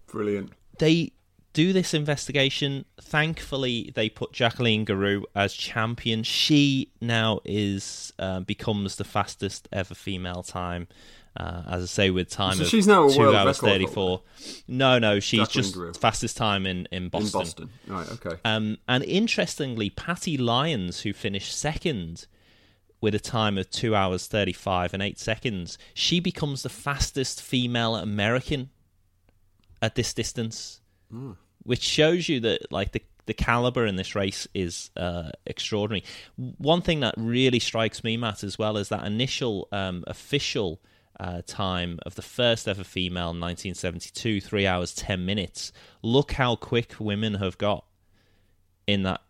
Brilliant. 0.08 0.52
they 0.78 1.12
do 1.54 1.74
this 1.74 1.94
investigation. 1.94 2.86
Thankfully, 3.02 3.92
they 3.96 4.10
put 4.10 4.34
Jacqueline 4.34 4.86
Gareau 4.86 5.24
as 5.34 5.54
champion. 5.54 6.24
She 6.24 6.92
now 7.02 7.40
is 7.44 8.14
uh, 8.20 8.42
becomes 8.42 8.98
the 8.98 9.04
fastest 9.04 9.68
ever 9.72 9.96
female 9.96 10.44
time. 10.44 10.88
Uh, 11.38 11.64
as 11.68 11.84
I 11.84 11.86
say, 11.86 12.10
with 12.12 12.30
time 12.30 12.56
So 12.56 12.64
of 12.64 12.70
she's 12.70 12.88
now 12.88 13.08
a 13.08 13.12
two 13.12 13.36
hours 13.36 13.60
thirty 13.60 13.88
four. 13.88 14.22
No, 14.70 15.00
no, 15.00 15.20
she's 15.20 15.42
Jacqueline 15.42 15.64
just 15.64 15.76
Gareau. 15.76 15.98
fastest 15.98 16.38
time 16.38 16.66
in 16.66 16.88
in 16.94 17.10
Boston. 17.10 17.28
In 17.28 17.44
Boston. 17.44 17.70
Right, 17.88 18.12
okay. 18.14 18.42
Um, 18.46 18.78
and 18.88 19.04
interestingly, 19.04 19.90
Patti 19.90 20.38
Lyons, 20.38 21.02
who 21.02 21.12
finished 21.12 21.58
second 21.58 22.28
with 23.02 23.14
a 23.14 23.20
time 23.20 23.58
of 23.58 23.70
two 23.70 23.94
hours 23.96 24.28
thirty 24.28 24.54
five 24.54 24.94
and 24.94 25.04
eight 25.04 25.20
seconds, 25.20 25.78
she 25.94 26.22
becomes 26.22 26.64
the 26.64 26.70
fastest 26.70 27.42
female 27.42 27.98
American 27.98 28.70
at 29.82 29.96
this 29.96 30.14
distance, 30.14 30.80
which 31.64 31.82
shows 31.82 32.30
you 32.30 32.40
that 32.40 32.72
like 32.72 32.94
the 32.94 33.02
the 33.26 33.34
caliber 33.34 33.86
in 33.86 33.98
this 33.98 34.16
race 34.16 34.48
is 34.54 34.90
uh, 34.96 35.32
extraordinary. 35.46 36.06
One 36.38 36.82
thing 36.82 37.02
that 37.02 37.16
really 37.18 37.60
strikes 37.60 38.04
me, 38.04 38.16
Matt, 38.18 38.44
as 38.44 38.58
well, 38.58 38.78
is 38.78 38.88
that 38.90 39.06
initial 39.06 39.68
um, 39.72 40.06
official 40.08 40.80
uh, 41.20 41.42
time 41.46 42.00
of 42.06 42.16
the 42.16 42.22
first 42.22 42.68
ever 42.68 42.84
female 42.84 43.28
1972, 43.28 44.42
three 44.42 44.68
hours 44.68 44.94
ten 44.94 45.26
minutes. 45.26 45.72
Look 46.02 46.34
how 46.34 46.56
quick 46.56 46.96
women 47.00 47.36
have 47.36 47.58
got 47.58 47.86
in 48.88 49.04
that, 49.04 49.22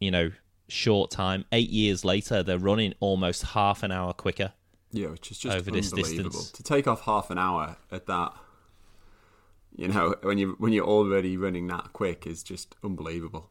you 0.00 0.10
know, 0.10 0.32
short 0.68 1.10
time. 1.10 1.44
Eight 1.52 1.70
years 1.70 2.04
later, 2.04 2.42
they're 2.42 2.58
running 2.58 2.94
almost 3.00 3.42
half 3.42 3.82
an 3.82 3.92
hour 3.92 4.12
quicker. 4.12 4.52
Yeah, 4.92 5.08
which 5.08 5.30
is 5.30 5.38
just 5.38 5.56
over 5.56 5.70
this 5.70 5.92
unbelievable. 5.92 6.30
distance. 6.30 6.50
To 6.52 6.62
take 6.62 6.86
off 6.86 7.02
half 7.02 7.30
an 7.30 7.38
hour 7.38 7.76
at 7.90 8.06
that, 8.06 8.34
you 9.74 9.88
know, 9.88 10.14
when 10.22 10.38
you 10.38 10.54
when 10.58 10.72
you're 10.72 10.86
already 10.86 11.36
running 11.36 11.66
that 11.68 11.92
quick 11.92 12.26
is 12.26 12.42
just 12.42 12.74
unbelievable. 12.84 13.50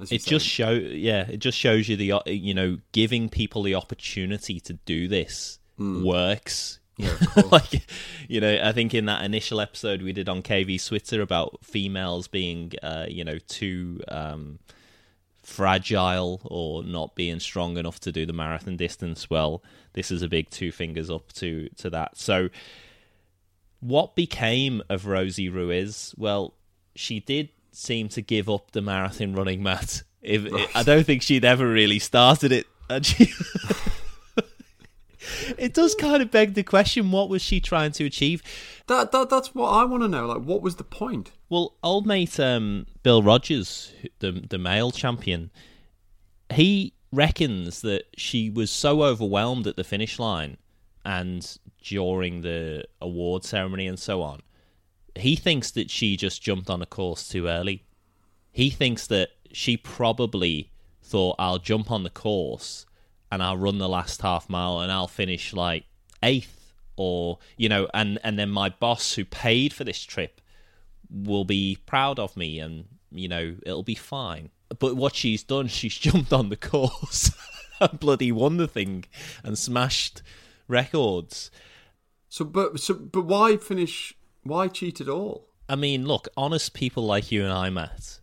It 0.00 0.08
say. 0.08 0.18
just 0.18 0.46
show, 0.46 0.70
yeah, 0.70 1.28
it 1.28 1.36
just 1.36 1.56
shows 1.56 1.88
you 1.88 1.96
the, 1.96 2.20
you 2.26 2.52
know, 2.52 2.78
giving 2.90 3.28
people 3.28 3.62
the 3.62 3.76
opportunity 3.76 4.58
to 4.58 4.72
do 4.72 5.06
this 5.06 5.60
works. 5.78 6.78
Yeah, 6.96 7.16
like, 7.50 7.88
you 8.28 8.40
know, 8.40 8.60
I 8.62 8.70
think 8.70 8.94
in 8.94 9.06
that 9.06 9.24
initial 9.24 9.60
episode 9.60 10.00
we 10.00 10.12
did 10.12 10.28
on 10.28 10.42
KV 10.42 10.80
Switzer 10.80 11.22
about 11.22 11.58
females 11.64 12.28
being, 12.28 12.70
uh, 12.84 13.06
you 13.08 13.24
know, 13.24 13.38
too 13.48 14.00
um, 14.06 14.60
fragile 15.42 16.40
or 16.44 16.84
not 16.84 17.16
being 17.16 17.40
strong 17.40 17.78
enough 17.78 17.98
to 18.00 18.12
do 18.12 18.24
the 18.24 18.32
marathon 18.32 18.76
distance. 18.76 19.28
Well, 19.28 19.62
this 19.94 20.12
is 20.12 20.22
a 20.22 20.28
big 20.28 20.50
two 20.50 20.70
fingers 20.70 21.10
up 21.10 21.32
to 21.32 21.68
to 21.78 21.90
that. 21.90 22.16
So, 22.16 22.48
what 23.80 24.14
became 24.14 24.80
of 24.88 25.06
Rosie 25.06 25.48
Ruiz? 25.48 26.14
Well, 26.16 26.54
she 26.94 27.18
did 27.18 27.48
seem 27.72 28.08
to 28.10 28.22
give 28.22 28.48
up 28.48 28.70
the 28.70 28.82
marathon 28.82 29.34
running, 29.34 29.62
Matt. 29.62 30.02
If, 30.22 30.46
I 30.74 30.82
don't 30.84 31.04
think 31.04 31.22
she'd 31.22 31.44
ever 31.44 31.68
really 31.68 31.98
started 31.98 32.52
it. 32.52 32.66
And 32.88 33.04
she, 33.04 33.32
it 35.58 35.74
does 35.74 35.94
kind 35.94 36.22
of 36.22 36.30
beg 36.30 36.54
the 36.54 36.62
question: 36.62 37.10
What 37.10 37.28
was 37.28 37.42
she 37.42 37.60
trying 37.60 37.92
to 37.92 38.04
achieve? 38.04 38.42
that, 38.86 39.12
that 39.12 39.30
that's 39.30 39.54
what 39.54 39.68
I 39.68 39.84
want 39.84 40.02
to 40.02 40.08
know. 40.08 40.26
Like, 40.26 40.42
what 40.42 40.62
was 40.62 40.76
the 40.76 40.84
point? 40.84 41.32
Well, 41.48 41.74
old 41.82 42.06
mate 42.06 42.38
um, 42.38 42.86
Bill 43.02 43.22
Rodgers, 43.22 43.92
the 44.18 44.32
the 44.32 44.58
male 44.58 44.90
champion, 44.90 45.50
he 46.52 46.94
reckons 47.12 47.80
that 47.82 48.04
she 48.16 48.50
was 48.50 48.70
so 48.70 49.02
overwhelmed 49.02 49.66
at 49.66 49.76
the 49.76 49.84
finish 49.84 50.18
line 50.18 50.56
and 51.04 51.58
during 51.82 52.40
the 52.40 52.84
award 53.00 53.44
ceremony 53.44 53.86
and 53.86 53.98
so 53.98 54.20
on. 54.22 54.40
He 55.14 55.36
thinks 55.36 55.70
that 55.72 55.90
she 55.90 56.16
just 56.16 56.42
jumped 56.42 56.68
on 56.68 56.82
a 56.82 56.86
course 56.86 57.28
too 57.28 57.46
early. 57.46 57.84
He 58.50 58.70
thinks 58.70 59.06
that 59.06 59.30
she 59.52 59.76
probably 59.76 60.72
thought, 61.02 61.36
"I'll 61.38 61.58
jump 61.58 61.90
on 61.90 62.02
the 62.02 62.10
course 62.10 62.84
and 63.30 63.42
I'll 63.42 63.56
run 63.56 63.78
the 63.78 63.88
last 63.88 64.22
half 64.22 64.48
mile 64.48 64.80
and 64.80 64.90
I'll 64.92 65.08
finish 65.08 65.52
like 65.52 65.84
eighth, 66.22 66.74
or 66.96 67.38
you 67.56 67.68
know, 67.68 67.88
and 67.94 68.18
and 68.22 68.38
then 68.38 68.50
my 68.50 68.68
boss 68.68 69.14
who 69.14 69.24
paid 69.24 69.72
for 69.72 69.84
this 69.84 70.02
trip 70.02 70.40
will 71.10 71.44
be 71.44 71.78
proud 71.86 72.18
of 72.18 72.36
me 72.36 72.58
and 72.58 72.86
you 73.10 73.28
know 73.28 73.54
it'll 73.64 73.82
be 73.84 73.94
fine 73.94 74.50
but 74.80 74.96
what 74.96 75.14
she's 75.14 75.42
done 75.42 75.66
she's 75.78 75.96
jumped 75.96 76.32
on 76.32 76.48
the 76.48 76.56
course 76.56 77.30
and 77.80 78.00
bloody 78.00 78.32
won 78.32 78.56
the 78.56 78.66
thing 78.66 79.04
and 79.44 79.56
smashed 79.58 80.22
records 80.66 81.50
So, 82.28 82.44
but 82.44 82.80
so, 82.80 82.94
but 82.94 83.26
why 83.26 83.56
finish? 83.58 84.14
Why 84.42 84.66
cheat 84.68 85.00
at 85.00 85.08
all? 85.08 85.48
i 85.68 85.76
mean 85.76 86.04
look 86.06 86.26
honest 86.36 86.74
people 86.74 87.04
like 87.04 87.30
you 87.30 87.42
and 87.44 87.52
i 87.52 87.70
matt 87.70 88.20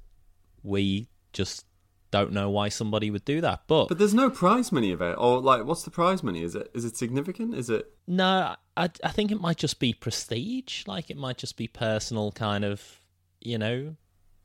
we 0.64 1.08
just 1.34 1.66
don't 2.12 2.32
know 2.32 2.50
why 2.50 2.70
somebody 2.70 3.10
would 3.10 3.26
do 3.26 3.42
that 3.42 3.62
but, 3.68 3.88
But 3.88 3.98
there's 3.98 4.14
no 4.14 4.30
prize 4.30 4.72
money 4.72 4.92
of 4.92 5.02
it, 5.02 5.16
or 5.18 5.40
like, 5.40 5.66
what's 5.66 5.84
the 5.84 5.92
prize 5.92 6.22
money? 6.24 6.44
Is 6.44 6.56
it 6.56 6.70
is 6.74 6.86
it 6.86 6.98
significant? 6.98 7.56
Is 7.56 7.70
it? 7.70 7.92
no 8.08 8.56
I, 8.78 8.90
I 9.04 9.10
think 9.10 9.32
it 9.32 9.40
might 9.42 9.58
just 9.58 9.80
be 9.80 9.94
prestige 9.94 10.86
like 10.88 11.10
it 11.10 11.18
might 11.18 11.38
just 11.38 11.58
be 11.58 11.68
personal 11.68 12.32
kind 12.32 12.64
of 12.66 13.00
you 13.40 13.58
know 13.58 13.96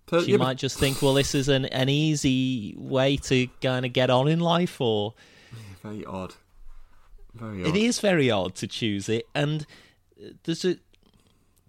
per- 0.06 0.22
she 0.22 0.32
yeah, 0.32 0.36
but- 0.38 0.44
might 0.44 0.56
just 0.58 0.78
think 0.78 1.02
well 1.02 1.14
this 1.14 1.34
is 1.34 1.48
an, 1.48 1.66
an 1.66 1.88
easy 1.88 2.74
way 2.78 3.16
to 3.16 3.46
kind 3.60 3.84
of 3.84 3.92
get 3.92 4.10
on 4.10 4.28
in 4.28 4.40
life 4.40 4.80
or 4.80 5.14
very 5.82 6.04
odd. 6.04 6.34
Very 7.34 7.62
odd. 7.62 7.68
It 7.68 7.76
is 7.76 8.00
very 8.00 8.30
odd 8.30 8.54
to 8.56 8.66
choose 8.66 9.08
it, 9.08 9.26
and 9.34 9.66
uh, 10.20 10.30
there's 10.44 10.64
a 10.64 10.76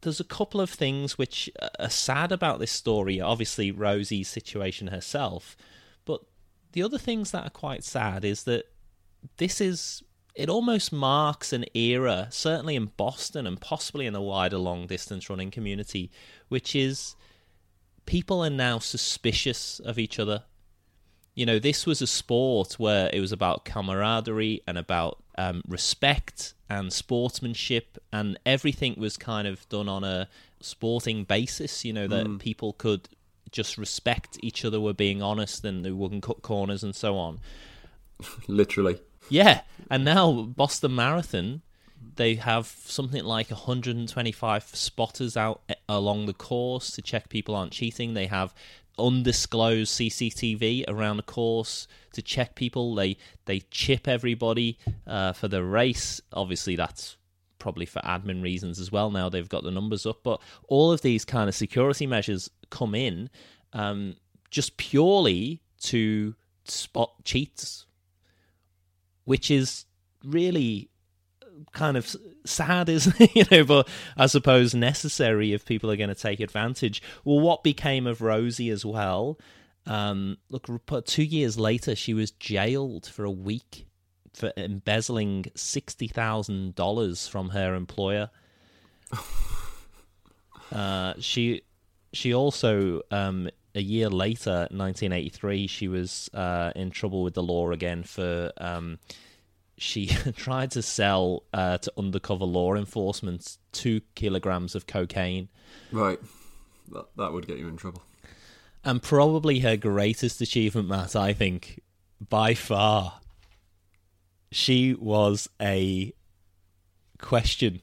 there's 0.02 0.20
a 0.20 0.24
couple 0.24 0.62
of 0.62 0.70
things 0.70 1.18
which 1.18 1.50
are 1.80 1.90
sad 1.90 2.32
about 2.32 2.60
this 2.60 2.72
story. 2.72 3.20
Obviously, 3.20 3.72
Rosie's 3.72 4.30
situation 4.30 4.88
herself, 4.88 5.58
but 5.58 5.66
the 6.72 6.84
other 6.84 6.98
things 6.98 7.32
that 7.32 7.46
are 7.46 7.52
quite 7.52 7.84
sad 7.84 8.24
is 8.26 8.44
that 8.44 8.66
this 9.38 9.62
is 9.62 10.04
it 10.36 10.50
almost 10.50 10.94
marks 10.94 11.52
an 11.52 11.66
era, 11.74 12.28
certainly 12.30 12.76
in 12.76 12.92
Boston 12.98 13.48
and 13.48 13.60
possibly 13.60 14.06
in 14.06 14.14
the 14.14 14.22
wider 14.22 14.60
long 14.60 14.86
distance 14.86 15.30
running 15.30 15.50
community, 15.50 16.12
which 16.48 16.76
is 16.76 17.16
people 18.06 18.44
are 18.44 18.50
now 18.50 18.78
suspicious 18.78 19.80
of 19.80 19.98
each 19.98 20.20
other 20.20 20.44
you 21.38 21.46
know, 21.46 21.60
this 21.60 21.86
was 21.86 22.02
a 22.02 22.08
sport 22.08 22.80
where 22.80 23.12
it 23.14 23.20
was 23.20 23.32
about 23.32 23.64
camaraderie 23.64 24.64
and 24.66 24.76
about 24.76 25.22
um, 25.38 25.62
respect 25.68 26.56
and 26.68 26.92
sportsmanship, 26.92 28.00
and 28.12 28.40
everything 28.44 28.96
was 28.98 29.18
kind 29.18 29.48
of 29.48 29.70
done 29.70 29.88
on 29.88 30.04
a 30.04 30.30
sporting 30.62 31.26
basis. 31.26 31.86
You 31.86 31.94
know, 31.94 32.08
that 32.08 32.40
people 32.40 32.74
could 32.74 33.08
just 33.58 33.76
respect 33.78 34.38
each 34.44 34.64
other, 34.64 34.80
were 34.80 34.94
being 34.94 35.22
honest, 35.22 35.66
and 35.66 35.84
they 35.84 35.92
wouldn't 35.92 36.22
cut 36.22 36.44
corners 36.44 36.84
and 36.84 36.96
so 36.96 37.18
on. 37.18 37.40
Literally. 38.48 39.00
Yeah, 39.30 39.62
and 39.90 40.06
now 40.06 40.44
Boston 40.44 40.94
Marathon, 40.96 41.64
they 42.16 42.36
have 42.36 42.68
something 42.68 43.24
like 43.24 43.50
125 43.50 44.64
spotters 44.64 45.36
out 45.36 45.62
along 45.90 46.28
the 46.28 46.34
course 46.34 46.92
to 46.92 47.02
check 47.02 47.30
people 47.30 47.56
aren't 47.56 47.72
cheating. 47.74 48.14
They 48.14 48.28
have 48.28 48.54
undisclosed 49.00 49.92
CCTV 50.00 50.86
around 50.88 51.18
the 51.18 51.24
course 51.24 51.88
to 52.14 52.22
check 52.22 52.54
people. 52.54 52.94
They 52.94 53.18
they 53.46 53.62
chip 53.72 54.08
everybody 54.08 54.78
uh, 55.08 55.34
for 55.34 55.48
the 55.48 55.64
race. 55.64 56.22
Obviously, 56.32 56.76
that's 56.76 57.18
probably 57.60 57.86
for 57.86 58.00
admin 58.00 58.42
reasons 58.42 58.80
as 58.80 58.92
well. 58.92 59.10
Now 59.12 59.30
they've 59.30 59.50
got 59.50 59.64
the 59.64 59.72
numbers 59.72 60.06
up, 60.06 60.20
but 60.24 60.40
all 60.68 60.92
of 60.92 61.02
these 61.02 61.26
kind 61.26 61.50
of 61.50 61.56
security 61.56 62.08
measures 62.08 62.50
come 62.70 62.96
in 62.96 63.30
um, 63.74 64.16
just 64.50 64.78
purely 64.78 65.62
to 65.80 66.36
spot 66.66 67.12
cheats 67.24 67.86
which 69.28 69.52
is 69.52 69.84
really 70.24 70.90
kind 71.74 71.98
of 71.98 72.16
sad, 72.46 72.88
isn't 72.90 73.20
it? 73.20 73.36
You 73.36 73.44
know, 73.52 73.64
but 73.66 73.90
I 74.16 74.28
suppose 74.28 74.74
necessary 74.74 75.54
if 75.54 75.66
people 75.66 75.92
are 75.92 75.98
going 75.98 76.10
to 76.10 76.16
take 76.16 76.40
advantage. 76.40 77.02
Well, 77.26 77.42
what 77.42 77.62
became 77.62 78.08
of 78.08 78.22
Rosie 78.22 78.70
as 78.70 78.86
well? 78.86 79.38
Um, 79.86 80.38
look, 80.50 80.68
two 81.06 81.24
years 81.24 81.60
later, 81.60 81.94
she 81.96 82.14
was 82.14 82.32
jailed 82.32 83.06
for 83.06 83.26
a 83.26 83.32
week 83.32 83.86
for 84.34 84.54
embezzling 84.56 85.46
sixty 85.56 86.08
thousand 86.08 86.76
dollars 86.76 87.28
from 87.28 87.50
her 87.50 87.76
employer. 87.76 88.30
Uh, 90.70 91.14
she 91.20 91.62
she 92.14 92.34
also 92.34 93.02
um, 93.12 93.50
a 93.78 93.82
year 93.82 94.10
later, 94.10 94.68
1983, 94.72 95.68
she 95.68 95.88
was 95.88 96.30
uh, 96.34 96.72
in 96.76 96.90
trouble 96.90 97.22
with 97.22 97.36
the 97.36 97.44
law 97.44 97.70
again 97.72 98.02
for 98.02 98.52
um, 98.58 98.98
she 99.78 100.08
tried 100.36 100.72
to 100.72 100.82
sell 100.82 101.44
uh, 101.54 101.78
to 101.78 101.94
undercover 101.96 102.44
law 102.44 102.74
enforcement 102.74 103.58
two 103.72 104.02
kilograms 104.16 104.74
of 104.74 104.88
cocaine. 104.88 105.50
Right. 105.92 106.20
That, 106.92 107.06
that 107.18 107.34
would 107.34 107.48
get 107.48 107.60
you 107.60 107.68
in 107.68 107.78
trouble. 107.78 108.02
And 108.84 109.02
probably 109.02 109.60
her 109.60 109.78
greatest 109.78 110.42
achievement, 110.42 110.88
Matt, 110.88 111.16
I 111.16 111.34
think, 111.34 111.82
by 112.30 112.56
far, 112.56 113.20
she 114.52 114.96
was 114.96 115.50
a 115.62 116.14
question 117.20 117.82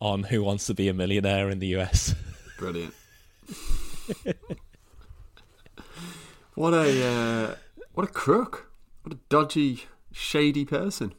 on 0.00 0.22
Who 0.22 0.42
Wants 0.42 0.66
to 0.66 0.74
Be 0.74 0.88
a 0.88 0.94
Millionaire 0.94 1.50
in 1.50 1.58
the 1.58 1.76
US. 1.76 2.14
Brilliant. 2.58 2.94
what 6.54 6.74
a 6.74 7.06
uh, 7.06 7.54
what 7.92 8.08
a 8.08 8.10
crook! 8.10 8.70
What 9.02 9.14
a 9.14 9.18
dodgy, 9.28 9.84
shady 10.12 10.64
person. 10.64 11.14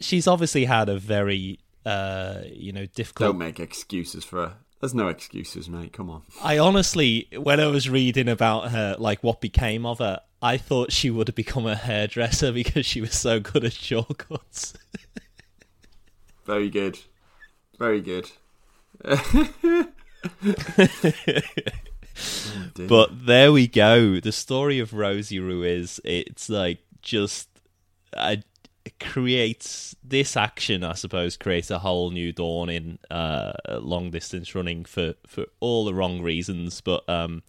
She's 0.00 0.26
obviously 0.26 0.64
had 0.64 0.88
a 0.88 0.98
very, 0.98 1.60
uh, 1.84 2.40
you 2.50 2.72
know, 2.72 2.86
difficult. 2.86 3.30
Don't 3.30 3.38
make 3.38 3.60
excuses 3.60 4.24
for 4.24 4.46
her. 4.46 4.56
There's 4.80 4.94
no 4.94 5.08
excuses, 5.08 5.68
mate. 5.68 5.92
Come 5.92 6.10
on. 6.10 6.22
I 6.42 6.58
honestly, 6.58 7.28
when 7.36 7.60
I 7.60 7.68
was 7.68 7.88
reading 7.88 8.28
about 8.28 8.70
her, 8.70 8.96
like 8.98 9.22
what 9.22 9.40
became 9.40 9.86
of 9.86 9.98
her, 9.98 10.20
I 10.42 10.58
thought 10.58 10.92
she 10.92 11.10
would 11.10 11.28
have 11.28 11.34
become 11.34 11.66
a 11.66 11.74
hairdresser 11.74 12.52
because 12.60 12.84
she 12.84 13.00
was 13.00 13.14
so 13.14 13.40
good 13.40 13.64
at 13.64 13.72
shortcuts. 13.72 14.74
Very 16.44 16.68
good. 16.68 16.98
Very 17.78 18.00
good. 18.02 18.30
But 22.74 23.26
there 23.26 23.52
we 23.52 23.66
go. 23.66 24.20
The 24.20 24.32
story 24.32 24.78
of 24.78 24.92
Rosie 24.92 25.40
Ruiz. 25.40 26.00
It's 26.04 26.48
like 26.48 26.78
just 27.02 27.48
uh, 28.16 28.36
it 28.84 29.00
creates 29.00 29.94
this 30.02 30.36
action. 30.36 30.84
I 30.84 30.94
suppose 30.94 31.36
creates 31.36 31.70
a 31.70 31.78
whole 31.78 32.10
new 32.10 32.32
dawn 32.32 32.68
in 32.68 32.98
uh, 33.10 33.52
long 33.68 34.10
distance 34.10 34.54
running 34.54 34.84
for 34.84 35.14
for 35.26 35.46
all 35.60 35.84
the 35.84 35.94
wrong 35.94 36.22
reasons. 36.22 36.80
But 36.80 37.08
um, 37.08 37.42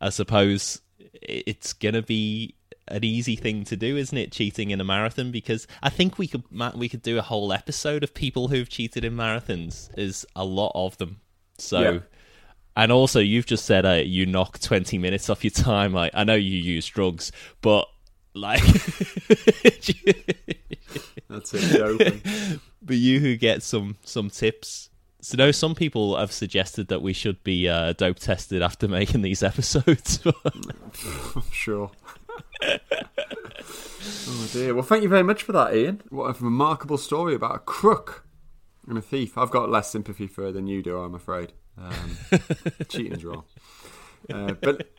I 0.00 0.10
suppose 0.10 0.80
it's 1.22 1.72
gonna 1.72 2.02
be 2.02 2.54
an 2.88 3.04
easy 3.04 3.36
thing 3.36 3.64
to 3.64 3.76
do, 3.76 3.96
isn't 3.96 4.16
it? 4.16 4.32
Cheating 4.32 4.70
in 4.70 4.80
a 4.80 4.84
marathon 4.84 5.32
because 5.32 5.66
I 5.82 5.90
think 5.90 6.18
we 6.18 6.28
could 6.28 6.44
we 6.74 6.88
could 6.88 7.02
do 7.02 7.18
a 7.18 7.22
whole 7.22 7.52
episode 7.52 8.04
of 8.04 8.14
people 8.14 8.48
who've 8.48 8.68
cheated 8.68 9.04
in 9.04 9.14
marathons. 9.14 9.92
There's 9.94 10.24
a 10.34 10.44
lot 10.44 10.72
of 10.74 10.96
them. 10.98 11.20
So, 11.58 11.80
Yeah. 11.80 11.98
and 12.76 12.92
also 12.92 13.20
you've 13.20 13.46
just 13.46 13.64
said 13.64 13.84
uh, 13.86 14.02
you 14.04 14.26
knock 14.26 14.58
twenty 14.60 14.98
minutes 14.98 15.28
off 15.30 15.42
your 15.44 15.50
time. 15.50 15.92
Like 15.92 16.12
I 16.14 16.24
know 16.24 16.34
you 16.34 16.58
use 16.58 16.86
drugs, 16.86 17.32
but 17.62 17.86
like, 18.34 18.62
That's 21.28 21.52
it. 21.54 22.60
But 22.82 22.96
you 22.96 23.20
who 23.20 23.36
get 23.36 23.62
some 23.62 23.96
some 24.04 24.30
tips. 24.30 24.90
So, 25.22 25.36
no, 25.36 25.50
some 25.50 25.74
people 25.74 26.16
have 26.16 26.30
suggested 26.30 26.86
that 26.88 27.02
we 27.02 27.12
should 27.12 27.42
be 27.42 27.68
uh, 27.68 27.94
dope 27.94 28.18
tested 28.20 28.62
after 28.62 28.86
making 28.86 29.22
these 29.22 29.42
episodes. 29.42 30.20
Sure. 31.52 31.90
oh 32.62 34.48
dear. 34.52 34.74
Well, 34.74 34.82
thank 34.84 35.02
you 35.02 35.08
very 35.08 35.22
much 35.24 35.42
for 35.42 35.52
that, 35.52 35.74
Ian. 35.74 36.02
What 36.10 36.38
a 36.38 36.44
remarkable 36.44 36.98
story 36.98 37.34
about 37.34 37.56
a 37.56 37.58
crook 37.60 38.25
and 38.86 38.98
a 38.98 39.02
thief. 39.02 39.36
I've 39.36 39.50
got 39.50 39.70
less 39.70 39.90
sympathy 39.90 40.26
for 40.26 40.42
her 40.42 40.52
than 40.52 40.66
you 40.66 40.82
do, 40.82 40.98
I'm 40.98 41.14
afraid. 41.14 41.52
Um, 41.78 42.18
cheating's 42.88 43.24
wrong. 43.24 43.44
Uh, 44.32 44.52
but 44.52 44.90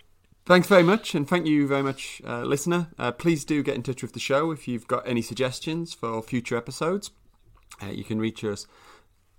thanks 0.45 0.67
very 0.67 0.83
much, 0.83 1.15
and 1.15 1.27
thank 1.27 1.45
you 1.45 1.67
very 1.67 1.83
much, 1.83 2.21
uh, 2.25 2.43
listener. 2.43 2.87
Uh, 2.97 3.11
please 3.11 3.45
do 3.45 3.63
get 3.63 3.75
in 3.75 3.83
touch 3.83 4.01
with 4.01 4.13
the 4.13 4.19
show 4.19 4.51
if 4.51 4.67
you've 4.67 4.87
got 4.87 5.07
any 5.07 5.21
suggestions 5.21 5.93
for 5.93 6.21
future 6.21 6.57
episodes. 6.57 7.11
Uh, 7.81 7.87
you 7.87 8.03
can 8.03 8.19
reach 8.19 8.43
us 8.43 8.67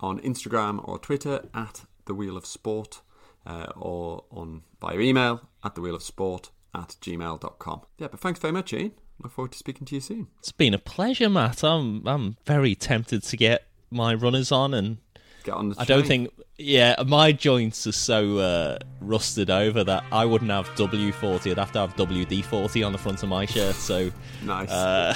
on 0.00 0.20
Instagram 0.20 0.86
or 0.86 0.98
Twitter 0.98 1.42
at 1.54 1.84
the 2.06 2.14
Wheel 2.14 2.36
of 2.36 2.46
Sport, 2.46 3.00
uh, 3.46 3.66
or 3.76 4.24
on 4.30 4.62
via 4.80 4.98
email 4.98 5.48
at 5.64 5.74
the 5.74 5.80
Wheel 5.80 5.94
of 5.94 6.02
Sport 6.02 6.50
at 6.74 6.96
gmail.com. 7.00 7.82
Yeah, 7.98 8.08
but 8.08 8.20
thanks 8.20 8.40
very 8.40 8.52
much, 8.52 8.72
Ian. 8.72 8.92
Look 9.22 9.32
forward 9.32 9.52
to 9.52 9.58
speaking 9.58 9.84
to 9.86 9.94
you 9.96 10.00
soon. 10.00 10.28
It's 10.38 10.52
been 10.52 10.74
a 10.74 10.78
pleasure, 10.78 11.28
Matt. 11.28 11.64
I'm 11.64 12.06
I'm 12.06 12.36
very 12.46 12.74
tempted 12.74 13.24
to 13.24 13.36
get 13.36 13.67
my 13.90 14.14
runners 14.14 14.52
on, 14.52 14.74
and 14.74 14.98
Get 15.44 15.54
on 15.54 15.70
the 15.70 15.76
I 15.80 15.84
don't 15.84 16.06
think. 16.06 16.30
Yeah, 16.60 16.96
my 17.06 17.30
joints 17.30 17.86
are 17.86 17.92
so 17.92 18.38
uh, 18.38 18.78
rusted 19.00 19.48
over 19.48 19.84
that 19.84 20.02
I 20.10 20.24
wouldn't 20.24 20.50
have 20.50 20.66
W40. 20.70 21.52
I'd 21.52 21.58
have 21.58 21.70
to 21.72 21.78
have 21.78 21.94
WD40 21.94 22.84
on 22.84 22.90
the 22.90 22.98
front 22.98 23.22
of 23.22 23.28
my 23.28 23.46
shirt. 23.46 23.76
So, 23.76 24.10
Nice. 24.44 24.68
uh, 24.68 25.14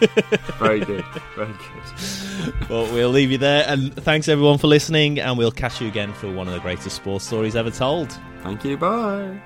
very 0.60 0.78
good. 0.78 1.04
Very 1.34 1.52
good. 1.52 2.54
but 2.68 2.92
we'll 2.92 3.10
leave 3.10 3.32
you 3.32 3.38
there. 3.38 3.64
And 3.66 3.92
thanks 3.96 4.28
everyone 4.28 4.58
for 4.58 4.68
listening. 4.68 5.18
And 5.18 5.36
we'll 5.36 5.50
catch 5.50 5.80
you 5.80 5.88
again 5.88 6.12
for 6.12 6.30
one 6.32 6.46
of 6.46 6.54
the 6.54 6.60
greatest 6.60 6.94
sports 6.94 7.24
stories 7.26 7.56
ever 7.56 7.72
told. 7.72 8.16
Thank 8.44 8.64
you. 8.64 8.76
Bye. 8.76 9.40